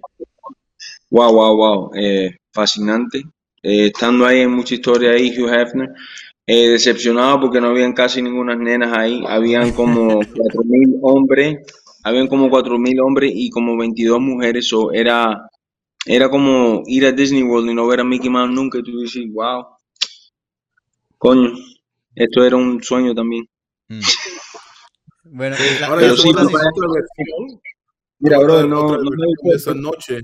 Wow, 1.09 1.33
wow, 1.33 1.55
wow. 1.55 1.91
Eh, 1.95 2.37
fascinante. 2.51 3.23
Eh, 3.61 3.87
estando 3.87 4.25
ahí 4.25 4.41
en 4.41 4.51
mucha 4.51 4.75
historia 4.75 5.11
ahí, 5.11 5.29
Hugh 5.37 5.49
Hefner. 5.49 5.89
decepcionado 6.45 7.41
porque 7.41 7.61
no 7.61 7.67
habían 7.67 7.93
casi 7.93 8.21
ninguna 8.21 8.55
nenas 8.55 8.91
ahí. 8.97 9.23
Habían 9.27 9.71
como 9.71 10.19
4.000 10.19 10.99
hombres. 11.03 11.59
Habían 12.03 12.27
como 12.27 12.49
4.000 12.49 12.99
hombres 13.05 13.31
y 13.33 13.49
como 13.51 13.77
22 13.77 14.19
mujeres. 14.19 14.73
o 14.73 14.91
era, 14.91 15.49
era 16.05 16.29
como 16.29 16.81
ir 16.87 17.05
a 17.05 17.11
Disney 17.11 17.43
World 17.43 17.69
y 17.69 17.73
no 17.75 17.87
ver 17.87 18.01
a 18.01 18.03
Mickey 18.03 18.29
Mouse 18.29 18.51
nunca. 18.51 18.79
Y 18.79 18.83
tú 18.83 18.99
dices, 18.99 19.23
wow 19.31 19.76
Coño, 21.17 21.51
esto 22.15 22.43
era 22.45 22.55
un 22.55 22.81
sueño 22.83 23.13
también. 23.13 23.47
Mm. 23.89 23.99
Bueno, 25.29 25.57
ahora 25.85 26.15
sí, 26.15 26.31
Mira, 28.19 28.39
bro, 28.39 28.65
no, 28.65 28.97
no, 28.97 29.53
esa 29.53 29.73
noche. 29.73 30.21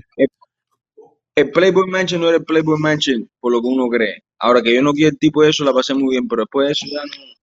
El, 1.36 1.50
Playboy 1.50 1.86
Mansion 1.88 2.22
no 2.22 2.28
era 2.28 2.38
el 2.38 2.44
Playboy 2.44 2.78
Mansion 2.78 3.28
por 3.38 3.52
lo 3.52 3.60
que 3.60 3.68
uno 3.68 3.86
cree. 3.90 4.24
Ahora 4.38 4.62
que 4.62 4.74
yo 4.74 4.80
no 4.80 4.94
quiero 4.94 5.10
el 5.10 5.18
tipo 5.18 5.42
de 5.42 5.50
eso, 5.50 5.62
la 5.62 5.74
pasé 5.74 5.92
muy 5.92 6.14
bien, 6.14 6.26
pero 6.26 6.42
después 6.42 6.68
de 6.68 6.72
eso 6.72 6.86
ya 6.90 7.02
no. 7.04 7.34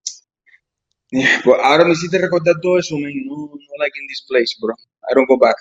Pues 1.43 1.59
ahora 1.61 1.85
me 1.85 1.91
hiciste 1.91 2.17
recordar 2.17 2.55
todo 2.61 2.79
eso, 2.79 2.97
man. 2.97 3.11
No, 3.25 3.35
no 3.35 3.77
like 3.77 3.99
in 3.99 4.07
this 4.07 4.25
place, 4.27 4.55
bro. 4.59 4.73
I 5.09 5.13
don't 5.13 5.27
go 5.27 5.37
back. 5.37 5.55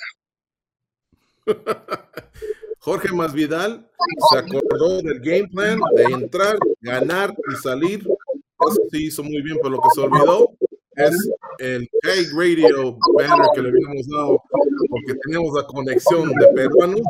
Jorge 2.80 3.12
Masvidal 3.12 3.86
se 4.30 4.38
acordó 4.38 5.02
del 5.02 5.20
game 5.20 5.48
plan 5.48 5.78
de 5.96 6.02
entrar, 6.04 6.58
ganar 6.80 7.34
y 7.52 7.56
salir. 7.62 8.00
Eso 8.00 8.80
sí 8.90 9.06
hizo 9.06 9.22
muy 9.22 9.42
bien, 9.42 9.58
pero 9.62 9.76
lo 9.76 9.82
que 9.82 9.88
se 9.94 10.00
olvidó 10.00 10.50
es 10.96 11.30
el 11.58 11.88
K-Radio 12.02 12.98
banner 13.16 13.48
que 13.54 13.62
le 13.62 13.68
habíamos 13.68 14.08
dado 14.08 14.42
porque 14.88 15.14
teníamos 15.22 15.54
la 15.54 15.66
conexión 15.66 16.30
de 16.30 16.46
peruanos 16.54 17.00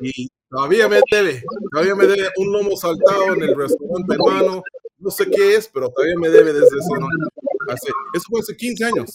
y 0.00 0.28
todavía 0.48 0.88
me 0.88 1.00
debe, 1.10 1.42
todavía 1.72 1.94
me 1.94 2.06
debe 2.06 2.28
un 2.36 2.52
lomo 2.52 2.76
saltado 2.76 3.34
en 3.34 3.42
el 3.42 3.56
restaurante 3.56 4.08
peruano. 4.08 4.62
No 4.98 5.10
sé 5.10 5.30
qué 5.30 5.54
es, 5.54 5.68
pero 5.68 5.88
todavía 5.88 6.16
me 6.18 6.28
debe 6.28 6.52
desde 6.52 6.66
ese 6.66 7.72
hace, 7.72 7.88
eso 8.12 8.24
fue 8.28 8.40
hace 8.40 8.56
15 8.56 8.84
años. 8.84 9.10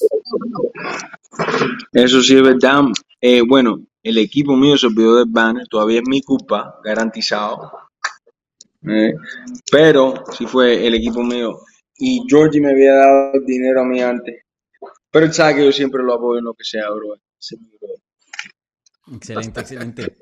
Eso 1.91 2.21
sí 2.21 2.37
es 2.37 2.41
verdad. 2.41 2.85
Eh, 3.21 3.41
bueno, 3.47 3.85
el 4.05 4.19
equipo 4.19 4.55
mío 4.55 4.77
se 4.77 4.85
olvidó 4.85 5.15
del 5.15 5.25
banner, 5.27 5.67
todavía 5.67 5.99
es 5.99 6.07
mi 6.07 6.21
culpa, 6.21 6.79
garantizado. 6.83 7.71
Eh, 8.87 9.15
pero 9.71 10.23
si 10.31 10.45
fue 10.45 10.85
el 10.85 10.93
equipo 10.93 11.23
mío. 11.23 11.57
Y 11.97 12.23
Georgie 12.29 12.61
me 12.61 12.69
había 12.69 12.93
dado 12.93 13.31
dinero 13.47 13.81
a 13.81 13.83
mí 13.83 13.99
antes. 14.01 14.43
Pero 15.09 15.33
sabe 15.33 15.55
que 15.55 15.65
yo 15.65 15.71
siempre 15.71 16.03
lo 16.03 16.13
apoyo 16.13 16.37
en 16.37 16.45
lo 16.45 16.53
que 16.53 16.63
sea, 16.63 16.87
bro. 16.91 17.15
Excelente, 19.11 19.59
excelente. 19.59 20.15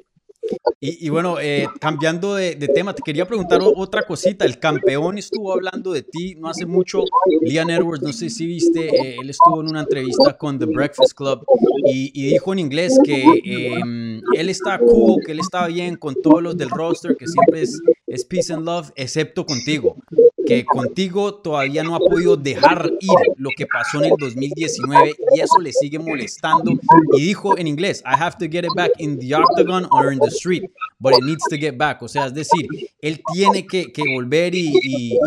Y, 0.86 1.08
bueno, 1.08 1.40
eh, 1.40 1.70
cambiando 1.80 2.36
de, 2.36 2.56
tema, 2.76 2.94
te 2.94 3.02
quería 3.02 3.26
preguntar 3.26 3.62
otra 3.64 4.04
cosita. 4.04 4.44
El 4.44 4.60
campeón 4.60 5.18
estuvo 5.18 5.54
hablando 5.54 5.94
de 5.94 6.04
ti 6.04 6.36
no 6.36 6.50
hace 6.50 6.66
mucho. 6.66 7.06
Liam 7.42 7.70
Edwards, 7.70 8.04
no 8.04 8.12
sé 8.12 8.30
si 8.30 8.46
viste, 8.46 8.90
eh, 8.90 9.16
él 9.22 9.30
estuvo 9.30 9.62
en 9.62 9.70
una 9.70 9.80
entrevista 9.80 10.38
con 10.38 10.60
The 10.60 10.66
Breakfast 10.66 11.14
Club 11.14 11.46
y, 11.86 12.12
dijo 12.12 12.52
en 12.52 12.60
inglés 12.60 13.00
que 13.02 13.24
em, 13.46 14.22
él 14.36 14.50
está 14.50 14.78
cool, 14.78 15.24
que 15.26 15.32
él 15.32 15.40
está 15.40 15.68
bien 15.68 15.96
con 15.96 16.22
todos 16.22 16.44
los 16.44 16.58
del 16.58 16.70
roster, 16.70 17.16
que 17.16 17.28
siempre 17.28 17.62
es, 17.62 17.82
es 18.14 18.26
peace 18.26 18.54
and 18.54 18.66
love, 18.66 18.92
excepto 18.96 19.46
contigo 19.46 19.98
que 20.46 20.66
contigo 20.66 21.36
todavía 21.36 21.84
no 21.84 21.96
ha 21.96 22.00
podido 22.00 22.36
dejar 22.36 22.92
ir 23.00 23.10
lo 23.38 23.50
que 23.56 23.66
pasó 23.66 24.00
en 24.00 24.12
el 24.12 24.18
2019 24.18 25.16
y 25.36 25.40
eso 25.40 25.60
le 25.60 25.72
sigue 25.72 26.00
molestando. 26.00 26.72
Y 27.14 27.22
dijo 27.22 27.58
en 27.58 27.68
inglés, 27.68 28.04
I 28.06 28.16
have 28.20 28.36
to 28.40 28.46
get 28.50 28.64
it 28.66 28.74
back 28.76 28.92
in 28.98 29.20
the 29.20 29.36
octagon 29.36 29.88
or 29.92 30.12
in 30.12 30.20
the 30.20 30.30
street, 30.30 30.64
but 31.00 31.14
it 31.14 31.24
needs 31.24 31.44
to 31.50 31.58
get 31.58 31.78
back. 31.78 32.02
O 32.02 32.08
sea, 32.08 32.26
es 32.26 32.34
decir, 32.34 32.68
él 33.02 33.22
tiene 33.34 33.66
que, 33.66 33.92
que 33.92 34.04
volver 34.14 34.54
y, 34.56 34.74
y, 34.84 35.20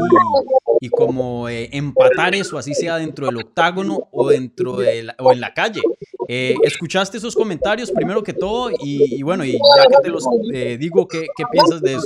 y, 0.80 0.88
como 0.90 1.48
eh, 1.48 1.68
empatar 1.72 2.34
eso, 2.34 2.58
así 2.58 2.74
sea 2.74 2.96
dentro 2.96 3.26
del 3.26 3.38
octágono 3.38 4.08
o, 4.10 4.28
dentro 4.28 4.76
de 4.76 5.04
la, 5.04 5.16
o 5.18 5.32
en 5.32 5.40
la 5.40 5.54
calle. 5.54 5.80
Eh, 6.28 6.54
¿Escuchaste 6.62 7.18
esos 7.18 7.34
comentarios 7.34 7.90
primero 7.90 8.22
que 8.22 8.32
todo? 8.32 8.70
Y, 8.80 9.22
bueno, 9.22 9.44
y 9.44 9.52
ya 9.52 9.86
que 9.88 10.02
te 10.02 10.08
los 10.08 10.24
eh, 10.52 10.76
digo, 10.78 11.06
¿qué, 11.06 11.26
¿qué 11.36 11.44
piensas 11.50 11.80
de 11.80 11.94
eso? 11.94 12.04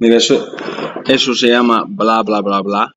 Mira, 0.00 0.16
eso, 0.16 0.56
eso 1.04 1.34
se 1.34 1.48
llama 1.48 1.84
bla, 1.86 2.22
bla, 2.22 2.40
bla, 2.40 2.62
bla. 2.62 2.96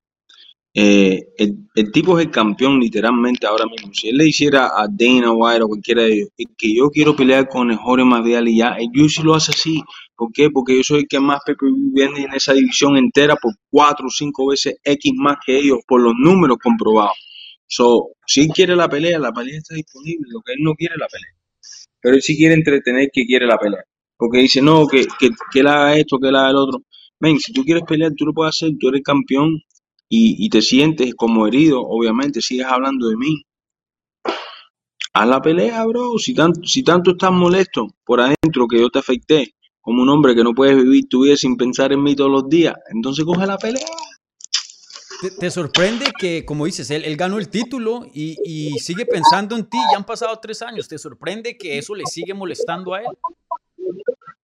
Eh, 0.73 1.21
el, 1.37 1.91
tipo 1.91 2.17
es 2.17 2.25
el 2.25 2.31
campeón 2.31 2.79
literalmente 2.79 3.45
ahora 3.45 3.65
mismo. 3.65 3.93
Si 3.93 4.07
él 4.07 4.17
le 4.17 4.27
hiciera 4.27 4.67
a 4.67 4.87
Dana 4.89 5.33
White 5.33 5.63
o 5.63 5.67
cualquiera 5.67 6.03
de 6.03 6.13
ellos 6.13 6.29
que 6.57 6.73
yo 6.73 6.89
quiero 6.89 7.13
pelear 7.13 7.49
con 7.49 7.69
el 7.71 7.77
Jorge 7.77 8.05
Masvidal 8.05 8.47
y 8.47 8.57
ya, 8.59 8.77
yo 8.93 9.09
sí 9.09 9.21
lo 9.21 9.35
hace 9.35 9.51
así. 9.51 9.83
¿Por 10.15 10.31
qué? 10.31 10.49
Porque 10.49 10.77
yo 10.77 10.83
soy 10.83 10.99
el 10.99 11.07
que 11.09 11.19
más 11.19 11.41
vende 11.93 12.21
en 12.21 12.33
esa 12.33 12.53
división 12.53 12.95
entera 12.95 13.35
por 13.35 13.53
cuatro 13.69 14.07
o 14.07 14.09
cinco 14.09 14.47
veces 14.47 14.77
X 14.81 15.11
más 15.17 15.35
que 15.45 15.57
ellos, 15.57 15.79
por 15.85 16.01
los 16.01 16.13
números 16.17 16.57
comprobados. 16.63 17.17
So, 17.67 18.11
si 18.25 18.43
él 18.43 18.47
quiere 18.55 18.77
la 18.77 18.87
pelea, 18.87 19.19
la 19.19 19.33
pelea 19.33 19.57
está 19.57 19.75
disponible. 19.75 20.29
Lo 20.31 20.39
que 20.39 20.53
él 20.53 20.59
no 20.61 20.73
quiere 20.73 20.95
es 20.95 21.01
la 21.01 21.07
pelea. 21.07 21.33
Pero 22.01 22.15
él 22.15 22.21
sí 22.21 22.37
quiere 22.37 22.53
entretener 22.53 23.09
que 23.11 23.25
quiere 23.25 23.45
la 23.45 23.57
pelea. 23.57 23.83
Porque 24.15 24.37
dice, 24.39 24.61
no, 24.61 24.87
que, 24.87 25.05
que, 25.19 25.31
que 25.51 25.59
él 25.59 25.67
haga 25.67 25.97
esto, 25.97 26.17
que 26.17 26.29
él 26.29 26.35
haga 26.37 26.51
el 26.51 26.55
otro 26.55 26.81
ven, 27.23 27.39
si 27.39 27.53
tú 27.53 27.63
quieres 27.63 27.83
pelear, 27.87 28.11
tú 28.15 28.25
lo 28.25 28.33
puedes 28.33 28.55
hacer, 28.55 28.71
tú 28.79 28.89
eres 28.89 29.01
campeón 29.01 29.61
y, 30.09 30.47
te 30.49 30.61
sientes 30.61 31.15
como 31.15 31.47
herido, 31.47 31.81
obviamente, 31.81 32.39
sigues 32.39 32.67
hablando 32.67 33.07
de 33.09 33.17
mí. 33.17 33.43
Haz 35.13 35.27
la 35.27 35.41
pelea, 35.41 35.83
bro. 35.85 36.19
Si 36.19 36.35
tanto, 36.35 36.61
si 36.65 36.83
tanto 36.83 37.11
estás 37.11 37.31
molesto 37.31 37.87
por 38.05 38.21
adentro 38.21 38.67
que 38.67 38.79
yo 38.79 38.91
te 38.91 38.99
afecté, 38.99 39.55
como 39.81 40.03
un 40.03 40.09
hombre 40.09 40.35
que 40.35 40.43
no 40.43 40.53
puedes 40.53 40.75
vivir 40.75 41.05
tu 41.09 41.23
vida 41.23 41.35
sin 41.35 41.57
pensar 41.57 41.91
en 41.93 42.03
mí 42.03 42.15
todos 42.15 42.29
los 42.29 42.47
días, 42.47 42.75
entonces 42.93 43.25
coge 43.25 43.47
la 43.47 43.57
pelea. 43.57 43.85
¿Te, 45.21 45.31
te 45.31 45.49
sorprende 45.49 46.11
que, 46.19 46.45
como 46.45 46.65
dices, 46.65 46.91
él, 46.91 47.05
él 47.05 47.15
ganó 47.15 47.39
el 47.39 47.49
título 47.49 48.05
y, 48.13 48.37
y 48.43 48.77
sigue 48.77 49.07
pensando 49.07 49.55
en 49.55 49.67
ti? 49.67 49.79
Ya 49.91 49.97
han 49.97 50.05
pasado 50.05 50.37
tres 50.39 50.61
años. 50.61 50.87
¿Te 50.87 50.99
sorprende 50.99 51.57
que 51.57 51.79
eso 51.79 51.95
le 51.95 52.05
sigue 52.05 52.35
molestando 52.35 52.93
a 52.93 52.99
él? 52.99 53.07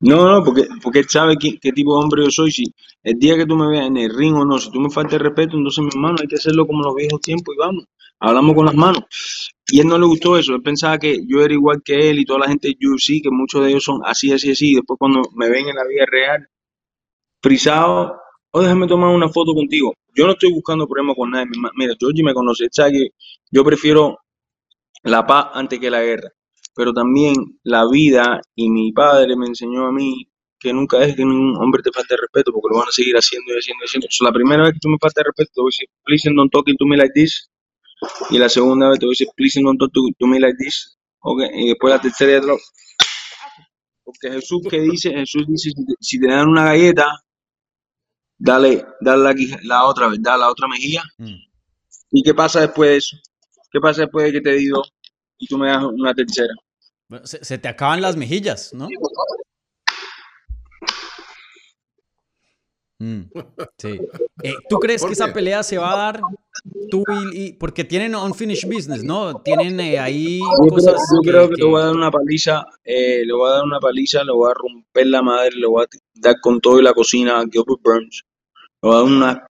No, 0.02 0.32
no, 0.32 0.44
porque, 0.44 0.66
porque 0.82 1.00
él 1.00 1.10
sabe 1.10 1.36
qué, 1.38 1.58
tipo 1.72 1.98
de 1.98 2.04
hombre 2.04 2.24
yo 2.24 2.32
soy. 2.32 2.52
Si 2.52 2.64
el 3.04 3.20
día 3.20 3.36
que 3.36 3.46
tú 3.46 3.56
me 3.56 3.68
veas 3.68 3.88
en 3.88 3.98
el 3.98 4.16
ring 4.16 4.36
o 4.36 4.46
no, 4.46 4.58
si 4.58 4.72
tú 4.72 4.80
me 4.80 4.90
faltas 4.90 5.14
el 5.16 5.20
respeto, 5.22 5.58
entonces 5.58 5.84
mi 5.84 5.90
hermano 5.90 6.18
hay 6.22 6.28
que 6.28 6.36
hacerlo 6.36 6.66
como 6.66 6.84
los 6.84 6.96
viejos 6.96 7.20
tiempos 7.22 7.54
y 7.56 7.58
vamos, 7.58 7.86
hablamos 8.20 8.56
con 8.56 8.66
las 8.66 8.76
manos. 8.76 9.04
Y 9.68 9.82
él 9.82 9.88
no 9.88 9.98
le 10.00 10.06
gustó 10.06 10.38
eso, 10.38 10.56
él 10.56 10.62
pensaba 10.62 10.98
que 10.98 11.20
yo 11.28 11.42
era 11.42 11.54
igual 11.54 11.82
que 11.84 12.10
él 12.10 12.20
y 12.20 12.26
toda 12.26 12.40
la 12.40 12.48
gente 12.48 12.70
de 12.70 12.88
UFC, 12.88 13.22
que 13.22 13.30
muchos 13.30 13.62
de 13.62 13.70
ellos 13.70 13.84
son 13.84 14.02
así, 14.06 14.32
así, 14.32 14.52
así. 14.52 14.76
Después 14.76 14.98
cuando 14.98 15.22
me 15.36 15.50
ven 15.50 15.68
en 15.68 15.76
la 15.76 15.86
vida 15.86 16.06
real, 16.10 16.48
frisado, 17.42 18.20
o 18.52 18.62
déjame 18.62 18.88
tomar 18.88 19.10
una 19.14 19.30
foto 19.30 19.54
contigo. 19.54 19.94
Yo 20.16 20.26
no 20.26 20.32
estoy 20.34 20.52
buscando 20.52 20.88
problemas 20.88 21.16
con 21.16 21.32
nadie. 21.32 21.48
Mira, 21.76 21.94
Georgie 22.00 22.24
me 22.24 22.34
conoce, 22.34 22.68
sabe 22.72 22.92
que 22.94 23.08
yo 23.52 23.64
prefiero 23.64 24.18
la 25.04 25.26
paz 25.26 25.48
antes 25.54 25.80
que 25.80 25.90
la 25.90 26.02
guerra. 26.02 26.30
Pero 26.80 26.94
también 26.94 27.34
la 27.64 27.86
vida 27.90 28.40
y 28.56 28.70
mi 28.70 28.94
padre 28.94 29.36
me 29.36 29.48
enseñó 29.48 29.86
a 29.86 29.92
mí 29.92 30.30
que 30.58 30.72
nunca 30.72 30.98
dejes 30.98 31.18
que 31.18 31.26
ningún 31.26 31.58
hombre 31.58 31.84
te 31.84 31.92
falte 31.92 32.16
respeto 32.16 32.54
porque 32.54 32.70
lo 32.72 32.80
van 32.80 32.88
a 32.88 32.92
seguir 32.92 33.16
haciendo 33.18 33.54
y 33.54 33.58
haciendo 33.58 33.84
y 33.84 33.86
haciendo. 33.86 34.08
So, 34.10 34.24
la 34.24 34.32
primera 34.32 34.64
vez 34.64 34.76
que 34.76 34.80
tú 34.80 34.88
me 34.88 34.96
faltas 34.98 35.26
respeto, 35.26 35.52
te 35.56 35.62
voy 35.62 35.68
a 35.68 35.76
decir, 35.76 35.90
please 36.06 36.30
don't 36.34 36.50
talk 36.50 36.66
to 36.66 36.86
me 36.86 36.96
like 36.96 37.12
this. 37.14 37.52
Y 38.30 38.38
la 38.38 38.48
segunda 38.48 38.88
vez 38.88 38.98
te 38.98 39.06
voy 39.06 39.12
a 39.12 39.16
decir, 39.20 39.28
please 39.36 39.62
don't 39.62 39.78
talk 39.78 39.92
to, 39.92 40.26
me 40.26 40.40
like 40.40 40.56
this. 40.58 40.98
Okay. 41.20 41.50
Y 41.54 41.68
después 41.68 41.94
la 41.94 42.00
tercera 42.00 42.40
lo... 42.46 42.58
Porque 44.06 44.32
Jesús 44.32 44.62
que 44.70 44.80
dice, 44.80 45.12
Jesús 45.12 45.48
dice, 45.50 45.72
si 45.72 45.86
te, 45.86 45.94
si 46.00 46.18
te 46.18 46.28
dan 46.28 46.48
una 46.48 46.64
galleta, 46.64 47.12
dale, 48.38 48.86
dale 49.02 49.22
la, 49.22 49.60
la 49.64 49.84
otra, 49.84 50.08
¿verdad? 50.08 50.40
La 50.40 50.50
otra 50.50 50.70
mejilla. 50.70 51.04
Mm. 51.18 51.44
¿Y 52.12 52.24
qué 52.24 52.34
pasa 52.34 52.62
después 52.62 52.90
de 52.90 52.96
eso? 52.96 53.18
¿Qué 53.70 53.82
pasa 53.82 54.04
después 54.04 54.28
de 54.28 54.32
que 54.32 54.42
te 54.42 54.54
di 54.54 54.68
dos 54.68 54.94
y 55.38 55.46
tú 55.46 55.58
me 55.58 55.68
das 55.68 55.84
una 55.84 56.14
tercera? 56.14 56.54
Bueno, 57.10 57.26
se, 57.26 57.44
se 57.44 57.58
te 57.58 57.68
acaban 57.68 58.02
las 58.02 58.16
mejillas, 58.16 58.72
¿no? 58.74 58.88
Mm, 63.00 63.22
sí. 63.78 64.00
Eh, 64.42 64.54
¿Tú 64.70 64.80
crees 64.80 65.02
que 65.02 65.08
¿Por 65.08 65.12
esa 65.12 65.34
pelea 65.34 65.64
se 65.64 65.78
va 65.78 65.92
a 65.92 65.98
dar? 65.98 66.22
Tú 66.90 67.04
y, 67.34 67.48
y- 67.48 67.54
porque 67.54 67.84
tienen 67.84 68.16
unfinished 68.16 68.70
business, 68.74 69.04
¿no? 69.04 69.42
Tienen 69.42 69.78
eh, 69.82 70.00
ahí 70.00 70.40
Yo 70.40 70.48
creo, 70.70 70.70
cosas 70.70 71.10
yo 71.14 71.22
que, 71.22 71.30
creo 71.30 71.44
que 71.50 71.56
le 71.56 71.56
que- 71.58 71.64
voy 71.66 71.82
a 71.82 71.86
dar 71.88 71.94
una 71.96 72.10
paliza, 72.10 72.66
eh, 72.86 73.26
le 73.26 73.34
voy 73.34 73.50
a 73.50 73.56
dar 73.56 73.64
una 73.66 73.82
paliza, 73.82 74.24
le 74.24 74.32
voy 74.32 74.50
a 74.50 74.54
romper 74.54 75.08
la 75.08 75.22
madre, 75.22 75.52
le 75.58 75.68
voy 75.68 75.84
a 75.84 75.88
dar 76.16 76.40
con 76.40 76.62
todo 76.62 76.80
y 76.80 76.84
la 76.84 76.94
cocina 76.94 77.38
a 77.38 77.44
Gilbert 77.52 77.82
Burns. 77.84 78.24
Le 78.82 78.90
voy 78.90 78.94
a 78.94 78.96
dar 79.00 79.04
una, 79.08 79.48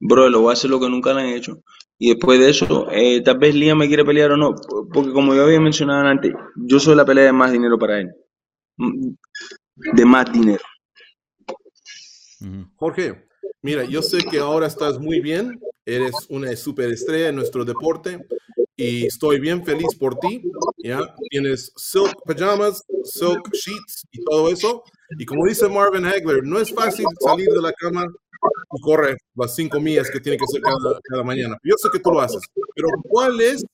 bro, 0.00 0.28
le 0.28 0.36
voy 0.38 0.50
a 0.50 0.54
hacer 0.54 0.70
lo 0.70 0.80
que 0.80 0.88
nunca 0.88 1.14
le 1.14 1.20
han 1.20 1.28
hecho. 1.28 1.60
Y 2.02 2.14
después 2.14 2.40
de 2.40 2.48
eso, 2.48 2.90
eh, 2.90 3.20
tal 3.22 3.36
vez 3.38 3.54
Liam 3.54 3.76
me 3.76 3.86
quiere 3.86 4.06
pelear 4.06 4.32
o 4.32 4.36
no, 4.38 4.54
porque 4.90 5.12
como 5.12 5.34
yo 5.34 5.44
había 5.44 5.60
mencionado 5.60 6.08
antes, 6.08 6.32
yo 6.56 6.80
soy 6.80 6.96
la 6.96 7.04
pelea 7.04 7.24
de 7.24 7.32
más 7.32 7.52
dinero 7.52 7.78
para 7.78 8.00
él. 8.00 8.10
Mm, 8.78 9.10
De 9.92 10.04
más 10.06 10.32
dinero. 10.32 10.62
Jorge, 12.76 13.28
mira, 13.60 13.84
yo 13.84 14.00
sé 14.00 14.24
que 14.24 14.38
ahora 14.38 14.66
estás 14.66 14.98
muy 14.98 15.20
bien, 15.20 15.60
eres 15.84 16.14
una 16.30 16.56
superestrella 16.56 17.28
en 17.28 17.36
nuestro 17.36 17.66
deporte 17.66 18.26
y 18.76 19.04
estoy 19.04 19.38
bien 19.38 19.62
feliz 19.62 19.94
por 19.98 20.18
ti, 20.18 20.42
¿ya? 20.78 21.00
Tienes 21.28 21.70
silk 21.76 22.14
pajamas, 22.24 22.82
silk 23.04 23.46
sheets 23.52 24.06
y 24.10 24.24
todo 24.24 24.48
eso. 24.48 24.82
Y 25.18 25.26
como 25.26 25.44
dice 25.44 25.68
Marvin 25.68 26.06
Hagler, 26.06 26.42
no 26.44 26.58
es 26.58 26.72
fácil 26.72 27.04
salir 27.20 27.48
de 27.48 27.60
la 27.60 27.74
cama 27.74 28.06
y 28.72 28.80
correr 28.80 29.16
las 29.34 29.54
cinco 29.54 29.80
millas 29.80 30.10
que 30.10 30.20
tiene 30.20 30.38
que 30.38 30.44
hacer 30.44 30.60
cada, 30.62 31.24
mañana. 31.24 31.56
Yo 31.62 31.74
sé 31.76 31.88
que 31.92 31.98
tú 31.98 32.10
lo 32.10 32.20
haces, 32.20 32.40
pero 32.74 32.88
¿cuál 33.08 33.40
es 33.40 33.64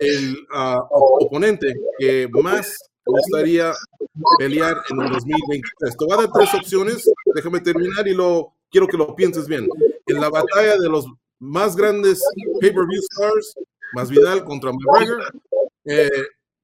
el 0.00 0.36
ah, 0.52 0.80
op- 0.90 1.24
oponente 1.26 1.74
que 1.98 2.28
más 2.32 2.76
gustaría 3.04 3.72
pelear 4.38 4.76
en 4.90 5.00
el 5.00 5.10
2023? 5.10 5.96
Te 5.96 6.04
voy 6.04 6.14
a 6.14 6.22
dar 6.22 6.32
tres 6.32 6.54
opciones, 6.54 7.10
déjame 7.34 7.60
terminar 7.60 8.06
y 8.06 8.14
lo 8.14 8.52
quiero 8.70 8.86
que 8.86 8.96
lo 8.96 9.14
pienses 9.14 9.46
bien. 9.46 9.68
En 10.06 10.20
la 10.20 10.30
batalla 10.30 10.78
de 10.78 10.88
los 10.88 11.06
más 11.38 11.74
grandes 11.76 12.22
pay-per-view 12.60 13.00
stars, 13.12 13.54
Masvidal 13.94 14.44
contra 14.44 14.70
McGregor, 14.72 15.32
eh, 15.84 16.08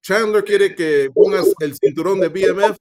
Chandler 0.03 0.45
quiere 0.45 0.73
que 0.73 1.11
pongas 1.13 1.53
el 1.59 1.75
cinturón 1.75 2.21
de 2.21 2.29
BMF, 2.29 2.77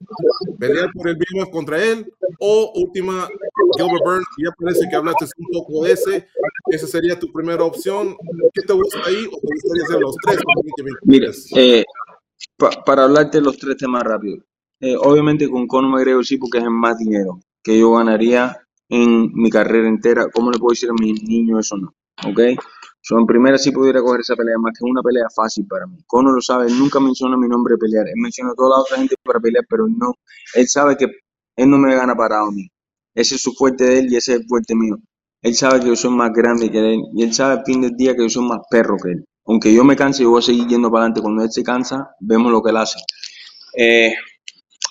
pelear 0.60 0.92
por 0.92 1.08
el 1.08 1.16
BMF 1.16 1.50
contra 1.50 1.82
él, 1.82 2.08
o 2.38 2.72
última, 2.76 3.28
Gilbert 3.76 4.04
Burns, 4.04 4.26
ya 4.38 4.50
parece 4.58 4.88
que 4.88 4.96
hablaste 4.96 5.24
un 5.38 5.46
poco 5.52 5.84
de 5.84 5.92
ese, 5.92 6.28
esa 6.70 6.86
sería 6.86 7.18
tu 7.18 7.30
primera 7.32 7.64
opción. 7.64 8.16
¿Qué 8.54 8.62
te 8.62 8.72
gusta 8.72 8.98
ahí 9.06 9.26
o 9.26 9.30
te 9.40 9.46
gustaría 9.54 9.82
hacer 9.84 10.00
los 10.00 10.16
tres? 10.22 10.36
para 10.36 10.54
2023? 10.64 10.96
Mira, 11.04 11.30
eh, 11.62 11.84
pa- 12.56 12.84
para 12.84 13.04
hablarte 13.04 13.40
los 13.40 13.56
tres 13.58 13.76
temas 13.76 14.02
rápido. 14.02 14.38
Eh, 14.80 14.96
obviamente 14.96 15.48
con 15.48 15.66
Conor 15.66 15.90
McGregor 15.90 16.24
sí, 16.24 16.36
porque 16.38 16.58
es 16.58 16.64
el 16.64 16.70
más 16.70 16.98
dinero 16.98 17.40
que 17.62 17.78
yo 17.78 17.92
ganaría 17.92 18.56
en 18.88 19.32
mi 19.32 19.50
carrera 19.50 19.88
entera. 19.88 20.28
¿Cómo 20.32 20.50
le 20.50 20.58
puedo 20.58 20.72
decir 20.72 20.90
a 20.90 20.94
mis 20.94 21.22
niños 21.22 21.66
eso 21.66 21.76
no? 21.76 21.94
¿Ok? 22.28 22.40
So, 23.00 23.18
en 23.18 23.26
primera 23.26 23.56
sí 23.56 23.70
pudiera 23.70 24.00
coger 24.00 24.20
esa 24.20 24.34
pelea, 24.34 24.58
más 24.58 24.72
que 24.76 24.84
una 24.84 25.00
pelea 25.00 25.26
fácil 25.34 25.64
para 25.68 25.86
mí. 25.86 25.96
Conor 26.06 26.34
lo 26.34 26.40
sabe, 26.40 26.66
él 26.66 26.76
nunca 26.78 26.98
menciona 26.98 27.36
mi 27.36 27.48
nombre 27.48 27.74
de 27.74 27.78
pelear. 27.78 28.06
Él 28.08 28.14
menciona 28.16 28.50
a 28.50 28.54
toda 28.54 28.70
la 28.70 28.82
otra 28.82 28.96
gente 28.96 29.14
para 29.22 29.38
pelear, 29.38 29.64
pero 29.68 29.86
no. 29.88 30.12
Él 30.54 30.66
sabe 30.68 30.96
que 30.96 31.06
él 31.56 31.70
no 31.70 31.78
me 31.78 31.94
gana 31.94 32.14
parado 32.16 32.46
a 32.48 32.50
mí. 32.52 32.68
Ese 33.16 33.34
es 33.34 33.42
su 33.42 33.52
fuerte 33.54 33.84
de 33.84 33.98
él 33.98 34.12
y 34.12 34.16
ese 34.16 34.34
es 34.34 34.40
el 34.40 34.46
fuerte 34.46 34.74
mío. 34.76 34.96
Él 35.42 35.54
sabe 35.54 35.80
que 35.80 35.86
yo 35.88 35.96
soy 35.96 36.10
más 36.10 36.32
grande 36.32 36.70
que 36.70 36.78
él 36.78 37.00
y 37.14 37.22
él 37.22 37.32
sabe 37.32 37.58
al 37.58 37.64
fin 37.64 37.80
del 37.80 37.96
día 37.96 38.14
que 38.14 38.22
yo 38.22 38.28
soy 38.28 38.46
más 38.46 38.60
perro 38.70 38.96
que 39.02 39.12
él. 39.12 39.24
Aunque 39.46 39.72
yo 39.72 39.84
me 39.84 39.96
canse, 39.96 40.22
yo 40.22 40.30
voy 40.30 40.40
a 40.40 40.42
seguir 40.42 40.66
yendo 40.66 40.90
para 40.90 41.04
adelante. 41.04 41.22
Cuando 41.22 41.42
él 41.42 41.50
se 41.50 41.62
cansa, 41.62 42.10
vemos 42.20 42.52
lo 42.52 42.62
que 42.62 42.70
él 42.70 42.76
hace. 42.76 42.98
Eh, 43.78 44.12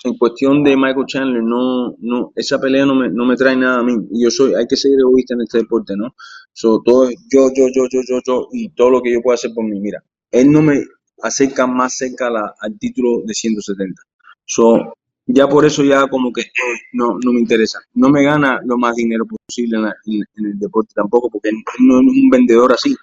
en 0.04 0.16
cuestión 0.16 0.64
de 0.64 0.76
Michael 0.76 1.06
Chandler, 1.06 1.42
no, 1.42 1.94
no, 1.98 2.32
esa 2.34 2.58
pelea 2.58 2.86
no 2.86 2.94
me, 2.94 3.36
trae 3.36 3.56
nada 3.56 3.80
a 3.80 3.82
mí. 3.82 3.94
Y 4.10 4.24
yo 4.24 4.30
soy, 4.30 4.54
hay 4.54 4.66
que 4.66 4.76
ser 4.76 4.92
egoísta 4.98 5.34
en 5.34 5.42
este 5.42 5.58
deporte, 5.58 5.94
¿no? 5.96 6.14
So, 6.52 6.80
todo 6.84 7.10
yo, 7.10 7.50
yo, 7.54 7.66
yo, 7.74 7.84
yo, 7.90 8.00
yo, 8.08 8.20
yo, 8.26 8.48
y 8.52 8.70
todo 8.70 8.90
lo 8.90 9.02
que 9.02 9.12
yo 9.12 9.20
pueda 9.20 9.34
hacer 9.34 9.50
por 9.54 9.64
mí. 9.64 9.78
Mira, 9.78 10.02
él 10.30 10.50
no 10.50 10.62
me 10.62 10.80
acerca 11.22 11.66
más 11.66 11.96
cerca 11.96 12.28
al 12.60 12.78
título 12.78 13.22
de 13.24 13.34
170. 13.34 14.02
So, 14.44 14.94
ya 15.26 15.48
por 15.48 15.64
eso 15.66 15.82
ya 15.84 16.06
como 16.08 16.32
que 16.32 16.42
eh, 16.42 16.48
no, 16.92 17.18
no 17.24 17.32
me 17.32 17.40
interesa. 17.40 17.80
No 17.94 18.08
me 18.10 18.22
gana 18.24 18.60
lo 18.64 18.78
más 18.78 18.94
dinero 18.96 19.24
posible 19.26 19.76
en, 19.78 19.82
la- 19.84 19.94
en- 20.06 20.46
el 20.52 20.58
deporte 20.58 20.92
tampoco, 20.94 21.30
porque 21.30 21.50
él 21.50 21.56
no 21.80 22.00
es 22.00 22.06
un 22.06 22.30
vendedor 22.30 22.72
así. 22.72 22.94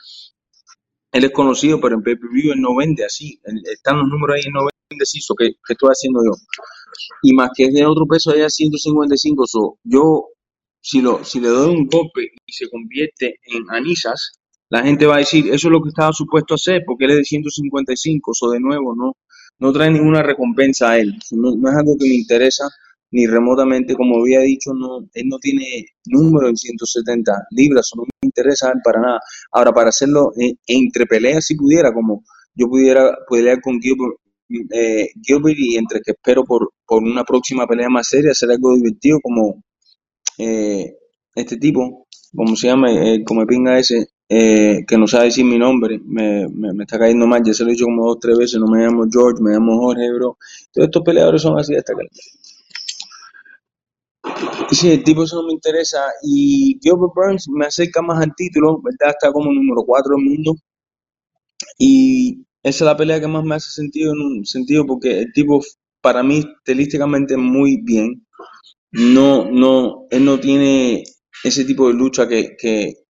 Él 1.11 1.23
es 1.25 1.31
conocido, 1.31 1.79
pero 1.79 1.95
en 1.95 2.03
pay-per-view 2.03 2.53
él 2.53 2.61
no 2.61 2.75
vende 2.75 3.05
así. 3.05 3.39
Están 3.71 3.99
los 3.99 4.07
números 4.09 4.35
ahí, 4.35 4.41
él 4.45 4.51
no 4.53 4.61
vende 4.61 5.03
así. 5.03 5.21
So, 5.21 5.35
¿qué, 5.35 5.51
qué 5.65 5.73
estoy 5.73 5.89
haciendo 5.91 6.21
yo? 6.25 6.31
Y 7.23 7.33
más 7.33 7.51
que 7.55 7.65
es 7.65 7.73
de 7.73 7.85
otro 7.85 8.05
peso 8.07 8.31
allá 8.31 8.49
155. 8.49 9.47
So, 9.47 9.79
yo, 9.83 10.27
si, 10.81 11.01
lo, 11.01 11.23
si 11.23 11.39
le 11.39 11.49
doy 11.49 11.75
un 11.75 11.87
golpe 11.87 12.29
y 12.45 12.53
se 12.53 12.69
convierte 12.69 13.39
en 13.45 13.65
anisas, 13.71 14.39
la 14.69 14.83
gente 14.83 15.05
va 15.07 15.15
a 15.15 15.19
decir, 15.19 15.47
eso 15.47 15.67
es 15.67 15.71
lo 15.71 15.81
que 15.81 15.89
estaba 15.89 16.13
supuesto 16.13 16.55
hacer, 16.55 16.83
porque 16.85 17.05
él 17.05 17.11
es 17.11 17.17
de 17.17 17.25
155. 17.25 18.33
So, 18.33 18.49
de 18.51 18.59
nuevo, 18.59 18.95
no, 18.95 19.13
no 19.63 19.71
trae 19.73 19.89
ninguna 19.91 20.21
recompensa 20.23 20.91
a 20.91 20.99
él. 20.99 21.13
No, 21.31 21.49
es 21.69 21.75
algo 21.77 21.97
que 21.99 22.07
me 22.09 22.15
interesa 22.15 22.65
ni 23.11 23.25
remotamente. 23.27 23.95
Como 23.95 24.19
había 24.21 24.39
dicho, 24.41 24.73
no, 24.73 24.99
él 25.13 25.27
no 25.29 25.37
tiene 25.39 25.85
número 26.05 26.49
en 26.49 26.57
170 26.57 27.33
libras. 27.51 27.89
no 27.95 28.03
me 28.03 28.09
interesa 28.27 28.71
él 28.71 28.79
para 28.83 29.01
nada. 29.01 29.19
Ahora, 29.51 29.71
para 29.73 29.89
hacerlo 29.89 30.31
en- 30.37 30.57
entre 30.67 31.05
peleas, 31.05 31.45
si 31.45 31.55
pudiera, 31.55 31.93
como 31.93 32.23
yo 32.55 32.67
pudiera 32.69 33.17
pelear 33.29 33.61
con 33.61 33.79
Gilbert, 33.81 34.15
eh, 34.73 35.09
Gilbert 35.21 35.57
y 35.59 35.77
entre 35.77 36.01
que 36.01 36.11
espero 36.11 36.43
por, 36.45 36.71
por 36.85 37.01
una 37.03 37.23
próxima 37.23 37.65
pelea 37.67 37.89
más 37.89 38.07
seria, 38.07 38.31
hacer 38.31 38.51
algo 38.51 38.75
divertido 38.75 39.19
como 39.21 39.63
eh, 40.37 40.95
este 41.35 41.57
tipo, 41.57 42.07
como 42.35 42.55
se 42.55 42.67
llama, 42.67 42.91
eh, 42.91 43.23
como 43.25 43.45
pinga 43.45 43.79
ese, 43.79 44.07
eh, 44.29 44.83
que 44.87 44.97
no 44.97 45.07
sabe 45.07 45.25
decir 45.25 45.45
mi 45.45 45.57
nombre, 45.57 45.99
me, 46.05 46.47
me, 46.49 46.83
está 46.83 46.97
cayendo 46.97 47.27
mal, 47.27 47.43
ya 47.43 47.53
se 47.53 47.63
lo 47.63 47.69
he 47.69 47.73
dicho 47.73 47.85
como 47.85 48.05
dos 48.07 48.15
o 48.17 48.19
tres 48.19 48.37
veces, 48.37 48.59
no 48.59 48.67
me 48.67 48.79
llamo 48.79 49.05
George, 49.11 49.41
me 49.41 49.51
llamo 49.51 49.77
Jorge, 49.79 50.11
bro. 50.13 50.37
Todos 50.71 50.87
estos 50.87 51.03
peleadores 51.03 51.41
son 51.41 51.59
así 51.59 51.75
hasta 51.75 51.93
que... 51.93 52.07
Sí, 54.71 54.89
el 54.91 55.03
tipo 55.03 55.23
eso 55.23 55.41
no 55.41 55.47
me 55.47 55.53
interesa. 55.53 55.99
Y 56.23 56.79
Gilbert 56.81 57.13
Burns 57.15 57.47
me 57.49 57.65
acerca 57.65 58.01
más 58.01 58.23
al 58.23 58.33
título, 58.35 58.81
¿verdad? 58.81 59.15
Está 59.15 59.31
como 59.31 59.51
número 59.51 59.83
4 59.85 60.15
del 60.15 60.25
mundo. 60.25 60.55
Y 61.77 62.45
esa 62.63 62.85
es 62.85 62.87
la 62.87 62.97
pelea 62.97 63.19
que 63.19 63.27
más 63.27 63.43
me 63.43 63.55
hace 63.55 63.71
sentido 63.71 64.13
en 64.13 64.19
un 64.21 64.45
sentido 64.45 64.85
porque 64.85 65.19
el 65.19 65.33
tipo, 65.33 65.61
para 66.01 66.23
mí, 66.23 66.43
estilísticamente 66.59 67.37
muy 67.37 67.81
bien. 67.83 68.25
No, 68.91 69.49
no, 69.51 70.07
él 70.11 70.25
no 70.25 70.39
tiene 70.39 71.03
ese 71.43 71.65
tipo 71.65 71.87
de 71.87 71.95
lucha 71.95 72.27
que, 72.27 72.55
que, 72.57 73.02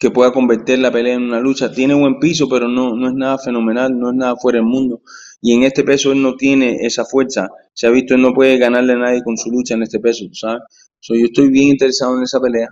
que 0.00 0.10
pueda 0.10 0.32
convertir 0.32 0.78
la 0.78 0.90
pelea 0.90 1.14
en 1.14 1.24
una 1.24 1.40
lucha. 1.40 1.70
Tiene 1.70 1.94
buen 1.94 2.18
piso, 2.18 2.48
pero 2.48 2.66
no, 2.66 2.96
no 2.96 3.08
es 3.08 3.14
nada 3.14 3.38
fenomenal, 3.38 3.96
no 3.98 4.08
es 4.08 4.16
nada 4.16 4.34
fuera 4.36 4.56
del 4.56 4.66
mundo. 4.66 5.02
Y 5.42 5.52
en 5.54 5.62
este 5.64 5.84
peso 5.84 6.12
él 6.12 6.22
no 6.22 6.36
tiene 6.36 6.78
esa 6.86 7.04
fuerza. 7.04 7.48
Se 7.74 7.86
ha 7.86 7.90
visto, 7.90 8.14
él 8.14 8.22
no 8.22 8.32
puede 8.32 8.56
ganarle 8.56 8.94
a 8.94 8.96
nadie 8.96 9.22
con 9.22 9.36
su 9.36 9.50
lucha 9.50 9.74
en 9.74 9.82
este 9.82 10.00
peso, 10.00 10.24
¿sabes? 10.32 10.62
So, 11.00 11.14
yo 11.14 11.26
estoy 11.26 11.50
bien 11.50 11.68
interesado 11.68 12.16
en 12.16 12.22
esa 12.22 12.40
pelea. 12.40 12.68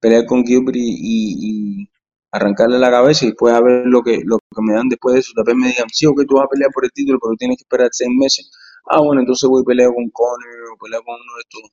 Pelear 0.00 0.24
con 0.26 0.44
Gilbert 0.44 0.76
y, 0.78 1.88
arrancarle 2.30 2.78
la 2.78 2.90
cabeza 2.90 3.26
y 3.26 3.28
después 3.28 3.52
a 3.52 3.60
ver 3.60 3.86
lo 3.86 4.00
que, 4.02 4.22
lo 4.24 4.38
que 4.38 4.62
me 4.62 4.74
dan 4.74 4.88
después 4.88 5.14
de 5.14 5.20
eso. 5.20 5.32
Tal 5.34 5.44
vez 5.44 5.56
me 5.56 5.68
digan, 5.68 5.88
sí, 5.92 6.06
ok, 6.06 6.22
tú 6.26 6.36
vas 6.36 6.44
a 6.44 6.48
pelear 6.48 6.70
por 6.72 6.84
el 6.84 6.92
título, 6.92 7.18
pero 7.20 7.34
tienes 7.36 7.58
que 7.58 7.62
esperar 7.64 7.88
seis 7.92 8.10
meses. 8.16 8.50
Ah, 8.88 9.00
bueno, 9.02 9.20
entonces 9.22 9.48
voy 9.48 9.62
a 9.62 9.64
pelear 9.64 9.90
con 9.92 10.08
Conor 10.10 10.72
o 10.72 10.78
pelear 10.78 11.02
con 11.04 11.14
uno 11.14 11.34
de 11.34 11.40
estos 11.40 11.70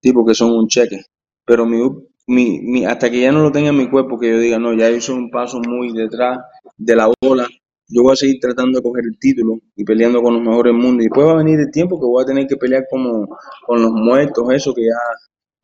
tipos 0.00 0.26
que 0.26 0.34
son 0.34 0.50
un 0.52 0.68
cheque. 0.68 1.00
Pero 1.46 1.64
mi, 1.64 1.80
mi, 2.28 2.60
mi- 2.60 2.84
hasta 2.86 3.10
que 3.10 3.20
ya 3.20 3.32
no 3.32 3.42
lo 3.42 3.52
tenga 3.52 3.70
en 3.70 3.76
mi 3.78 3.88
cuerpo, 3.90 4.18
que 4.18 4.28
yo 4.30 4.38
diga, 4.38 4.58
no, 4.58 4.74
ya 4.74 4.90
hice 4.90 5.12
un 5.12 5.30
paso 5.30 5.60
muy 5.66 5.92
detrás 5.92 6.38
de 6.76 6.96
la 6.96 7.10
ola, 7.22 7.48
yo 7.88 8.02
voy 8.02 8.12
a 8.12 8.16
seguir 8.16 8.38
tratando 8.40 8.78
de 8.78 8.82
coger 8.82 9.04
el 9.06 9.18
título 9.18 9.60
y 9.76 9.84
peleando 9.84 10.22
con 10.22 10.34
los 10.34 10.42
mejores 10.42 10.72
del 10.74 10.82
mundo. 10.82 11.02
Y 11.02 11.06
después 11.06 11.26
va 11.26 11.32
a 11.32 11.36
venir 11.36 11.58
el 11.60 11.70
tiempo 11.70 11.98
que 11.98 12.06
voy 12.06 12.22
a 12.22 12.26
tener 12.26 12.46
que 12.46 12.56
pelear 12.56 12.84
como 12.90 13.26
con 13.66 13.82
los 13.82 13.92
muertos, 13.92 14.44
eso 14.52 14.74
que 14.74 14.82
ya, 14.84 14.94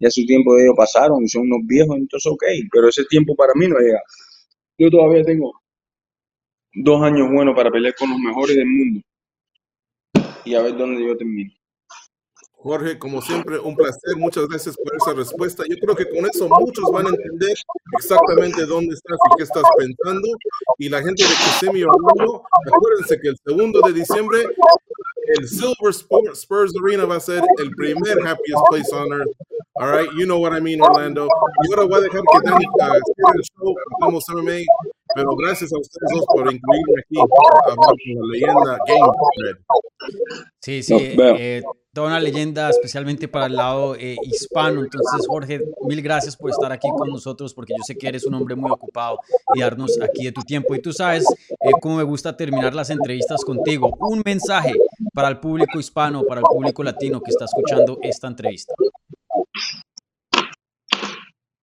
ya 0.01 0.11
su 0.11 0.25
tiempo 0.27 0.55
de 0.57 0.65
ellos 0.65 0.75
pasaron 0.77 1.23
y 1.25 1.29
son 1.29 1.43
unos 1.45 1.61
viejos, 1.67 1.97
entonces 1.99 2.31
ok, 2.33 2.45
pero 2.73 2.89
ese 2.89 3.05
tiempo 3.07 3.35
para 3.37 3.53
mí 3.57 3.69
no 3.69 3.79
llega. 3.79 4.01
Yo 4.79 4.91
todavía 4.91 5.25
tengo 5.25 5.53
dos 6.75 7.03
años 7.03 7.31
buenos 7.33 7.57
para 7.57 7.69
pelear 7.69 7.97
con 7.97 8.11
los 8.11 8.19
mejores 8.21 8.55
del 8.55 8.67
mundo 8.67 9.01
y 10.45 10.55
a 10.55 10.63
ver 10.63 10.77
dónde 10.77 11.05
yo 11.05 11.17
termino. 11.17 11.51
Jorge, 12.65 12.99
como 12.99 13.21
siempre, 13.21 13.59
un 13.59 13.77
placer. 13.77 14.17
Muchas 14.17 14.49
gracias 14.49 14.75
por 14.75 14.97
esa 14.97 15.13
respuesta. 15.13 15.65
Yo 15.69 15.77
creo 15.77 15.95
que 15.95 16.09
con 16.09 16.25
eso 16.25 16.49
muchos 16.49 16.91
van 16.91 17.07
a 17.07 17.11
entender 17.11 17.55
exactamente 17.99 18.65
dónde 18.65 18.95
estás 18.95 19.19
y 19.31 19.37
qué 19.37 19.43
estás 19.43 19.65
pensando. 19.77 20.27
Y 20.79 20.89
la 20.89 21.03
gente 21.03 21.23
de 21.23 21.29
Kissimmee 21.29 21.85
Orlando, 21.85 22.43
acuérdense 22.67 23.21
que 23.21 23.29
el 23.29 23.37
segundo 23.45 23.81
de 23.87 23.93
diciembre, 23.93 24.47
el 25.37 25.47
Silver 25.47 25.93
Spur- 25.93 26.33
Spurs 26.33 26.73
Arena 26.83 27.05
va 27.05 27.17
a 27.17 27.21
ser 27.21 27.43
el 27.59 27.71
primer 27.73 28.27
happiest 28.27 28.63
place 28.71 28.91
on 28.95 29.13
earth. 29.13 29.31
All 29.77 29.91
right, 29.91 30.09
you 30.17 30.25
know 30.25 30.39
what 30.39 30.57
I 30.57 30.61
mean, 30.61 30.81
Orlando. 30.81 31.29
Y 31.69 31.75
ahora 31.75 31.87
voy 31.87 31.99
a 31.99 32.01
dejar 32.01 32.23
que 32.23 32.49
Dani 32.49 32.65
uh, 32.65 32.95
el 33.35 33.43
show, 33.43 33.75
vamos 34.01 34.25
MMA. 34.29 34.63
Pero 35.15 35.37
gracias 35.37 35.73
a 35.73 35.79
ustedes 35.79 36.11
dos 36.13 36.25
por 36.27 36.53
incluirme 36.53 36.95
aquí 36.99 37.19
a 37.19 37.23
hablar 37.23 37.77
con 37.77 37.97
la 38.15 38.27
leyenda 38.33 38.79
Game. 38.87 39.59
Sí, 40.61 40.83
sí, 40.83 41.15
No, 41.17 41.37
eh, 41.37 41.63
toda 41.93 42.09
una 42.09 42.21
leyenda 42.21 42.69
especialmente 42.69 43.29
para 43.29 43.47
el 43.47 43.57
lado 43.57 43.95
eh, 43.95 44.17
hispano. 44.23 44.83
Entonces, 44.83 45.27
Jorge, 45.27 45.61
mil 45.83 46.03
gracias 46.03 46.37
por 46.37 46.51
estar 46.51 46.73
aquí 46.73 46.89
con 46.97 47.09
nosotros 47.09 47.55
porque 47.55 47.75
yo 47.77 47.83
sé 47.85 47.97
que 47.97 48.09
eres 48.09 48.27
un 48.27 48.35
hombre 48.35 48.55
muy 48.57 48.71
ocupado 48.71 49.21
y 49.55 49.61
darnos 49.61 49.99
aquí 50.03 50.25
de 50.25 50.33
tu 50.33 50.43
tiempo. 50.43 50.75
Y 50.75 50.83
tú 50.83 50.93
sabes 50.93 51.25
eh, 51.51 51.71
cómo 51.81 51.97
me 51.97 52.03
gusta 52.03 52.37
terminar 52.37 52.75
las 52.75 52.91
entrevistas 52.91 53.45
contigo. 53.45 53.97
Un 54.01 54.23
mensaje 54.25 54.75
para 55.13 55.29
el 55.29 55.39
público 55.39 55.79
hispano, 55.79 56.25
para 56.25 56.41
el 56.41 56.47
público 56.47 56.83
latino 56.83 57.23
que 57.23 57.31
está 57.31 57.45
escuchando 57.45 57.99
esta 58.03 58.27
entrevista. 58.27 58.75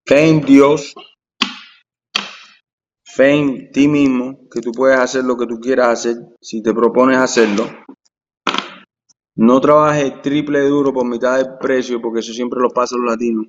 Fe 0.06 0.28
en 0.28 0.40
Dios, 0.40 0.94
fe 3.22 3.30
en 3.38 3.70
ti 3.72 3.88
mismo, 3.88 4.48
que 4.50 4.60
tú 4.60 4.72
puedes 4.72 4.98
hacer 4.98 5.24
lo 5.24 5.36
que 5.36 5.46
tú 5.46 5.60
quieras 5.60 5.88
hacer 5.88 6.16
si 6.40 6.62
te 6.62 6.74
propones 6.74 7.18
hacerlo. 7.18 7.64
No 9.36 9.60
trabajes 9.60 10.20
triple 10.22 10.60
duro 10.68 10.92
por 10.92 11.06
mitad 11.06 11.36
del 11.38 11.58
precio, 11.58 12.00
porque 12.00 12.20
eso 12.20 12.32
siempre 12.32 12.60
lo 12.60 12.70
pasa 12.70 12.94
a 12.96 12.98
los 12.98 13.10
latinos. 13.10 13.46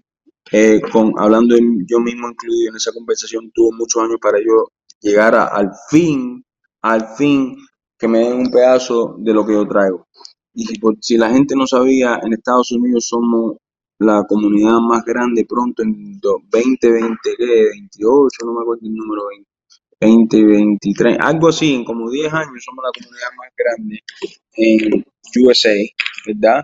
Eh, 0.52 0.82
con, 0.92 1.14
hablando 1.18 1.56
de 1.56 1.62
yo 1.88 2.00
mismo 2.00 2.30
incluido 2.30 2.70
en 2.70 2.76
esa 2.76 2.92
conversación, 2.94 3.52
tuvo 3.54 3.72
muchos 3.74 4.02
años 4.04 4.18
para 4.22 4.40
yo 4.40 4.68
llegar 5.02 5.36
a- 5.36 5.48
al 5.48 5.72
fin, 5.90 6.44
al 6.82 7.08
fin, 7.18 7.58
que 7.98 8.08
me 8.08 8.20
den 8.20 8.34
un 8.40 8.52
pedazo 8.52 9.16
de 9.20 9.34
lo 9.34 9.46
que 9.46 9.54
yo 9.54 9.68
traigo. 9.68 10.08
Y 10.54 10.66
si, 10.66 10.80
por- 10.80 10.98
si 11.02 11.18
la 11.18 11.30
gente 11.32 11.56
no 11.56 11.66
sabía, 11.68 12.20
en 12.24 12.34
Estados 12.34 12.72
Unidos 12.72 13.08
somos 13.08 13.58
la 14.00 14.24
comunidad 14.28 14.80
más 14.82 15.04
grande 15.06 15.46
pronto 15.48 15.84
en 15.84 16.20
do- 16.20 16.40
2020, 16.52 17.36
¿qué? 17.38 17.70
28, 17.72 18.46
no 18.46 18.54
me 18.54 18.62
acuerdo 18.62 18.82
el 18.86 18.94
número, 18.96 19.28
20, 19.30 19.50
23, 20.06 21.18
algo 21.20 21.50
así, 21.50 21.76
en 21.76 21.84
como 21.84 22.10
10 22.10 22.34
años 22.34 22.63
somos 22.63 22.84
la 22.84 22.92
comunidad 23.02 23.30
más 23.38 23.50
grande 23.58 24.04
en 24.56 25.06
USA, 25.42 25.76
¿verdad? 26.26 26.63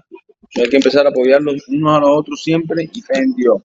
Hay 0.55 0.69
que 0.69 0.77
empezar 0.77 1.05
a 1.05 1.09
apoyarlos 1.09 1.67
unos 1.67 1.97
a 1.97 1.99
los 1.99 2.09
otros 2.11 2.41
siempre 2.41 2.89
y 2.91 3.01
fe 3.01 3.19
en 3.19 3.33
Dios. 3.35 3.61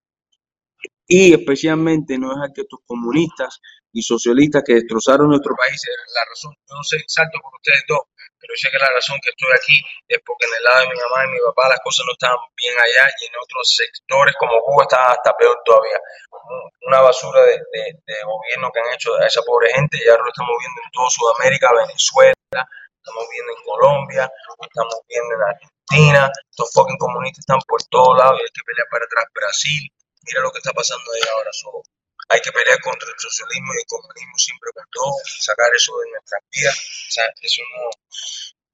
Y 1.07 1.33
especialmente 1.33 2.19
no 2.19 2.31
dejar 2.31 2.53
que 2.55 2.63
estos 2.63 2.81
comunistas 2.87 3.61
y 3.93 4.03
socialistas 4.03 4.63
que 4.67 4.75
destrozaron 4.75 5.29
nuestro 5.29 5.55
país, 5.55 5.81
la 6.15 6.25
razón, 6.29 6.55
yo 6.69 6.77
no 6.77 6.83
sé 6.83 6.97
exacto 6.97 7.39
por 7.43 7.55
ustedes 7.55 7.85
dos, 7.89 8.01
pero 8.45 8.53
sé 8.61 8.69
que 8.71 8.77
la 8.77 8.93
razón 8.93 9.17
que 9.25 9.31
estoy 9.33 9.49
aquí 9.57 9.81
es 10.09 10.21
porque 10.21 10.45
en 10.45 10.53
el 10.53 10.63
lado 10.69 10.81
de 10.85 10.89
mi 10.93 10.97
mamá 11.01 11.25
y 11.25 11.29
mi 11.33 11.41
papá 11.41 11.69
las 11.73 11.81
cosas 11.81 12.05
no 12.05 12.13
estaban 12.13 12.37
bien 12.61 12.77
allá 12.77 13.09
y 13.09 13.25
en 13.25 13.33
otros 13.41 13.65
sectores 13.73 14.35
como 14.37 14.61
Cuba 14.61 14.85
estaba 14.85 15.17
hasta 15.17 15.33
peor 15.37 15.57
todavía. 15.65 15.97
Un- 16.31 16.71
Una 16.93 17.01
basura 17.01 17.41
de, 17.41 17.57
de- 17.73 18.23
gobierno 18.25 18.71
que 18.73 18.81
han 18.81 18.93
hecho 18.93 19.15
a 19.17 19.27
esa 19.27 19.41
pobre 19.43 19.73
gente 19.73 19.97
y 19.97 20.09
ahora 20.09 20.23
lo 20.25 20.29
estamos 20.29 20.53
viendo 20.61 20.81
en 20.85 20.91
toda 20.93 21.09
Sudamérica, 21.11 21.73
Venezuela, 21.73 22.35
estamos 22.53 23.25
viendo 23.33 23.53
en 23.57 23.63
Colombia, 23.65 24.25
lo 24.61 24.65
estamos 24.69 24.97
viendo 25.09 25.35
en 25.35 25.43
Argentina, 25.43 26.33
estos 26.51 26.69
fucking 26.73 26.99
comunistas 26.99 27.41
están 27.41 27.61
por 27.67 27.81
todos 27.89 28.17
lados 28.19 28.37
y 28.41 28.43
hay 28.45 28.53
que 28.53 28.65
pelear 28.67 28.89
para 28.91 29.05
atrás. 29.05 29.25
Brasil, 29.33 29.83
mira 30.29 30.41
lo 30.41 30.53
que 30.53 30.59
está 30.59 30.73
pasando 30.73 31.05
ahí 31.13 31.23
ahora. 31.33 31.51
so, 31.53 31.83
hay 32.29 32.41
que 32.41 32.53
pelear 32.53 32.81
contra 32.81 33.09
el 33.09 33.19
socialismo 33.19 33.73
y 33.75 33.79
el 33.79 33.87
comunismo 33.87 34.39
siempre 34.39 34.71
con 34.75 34.85
todo, 34.91 35.15
sacar 35.41 35.75
eso 35.75 35.93
de 35.99 36.11
nuestras 36.11 36.43
vidas. 36.51 36.77
O 36.77 37.13
sea, 37.13 37.25
eso 37.41 37.63
no, 37.73 37.91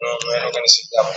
no, 0.01 0.19
no 0.19 0.35
es 0.35 0.43
lo 0.43 0.51
que 0.53 0.61
necesitamos. 0.61 1.17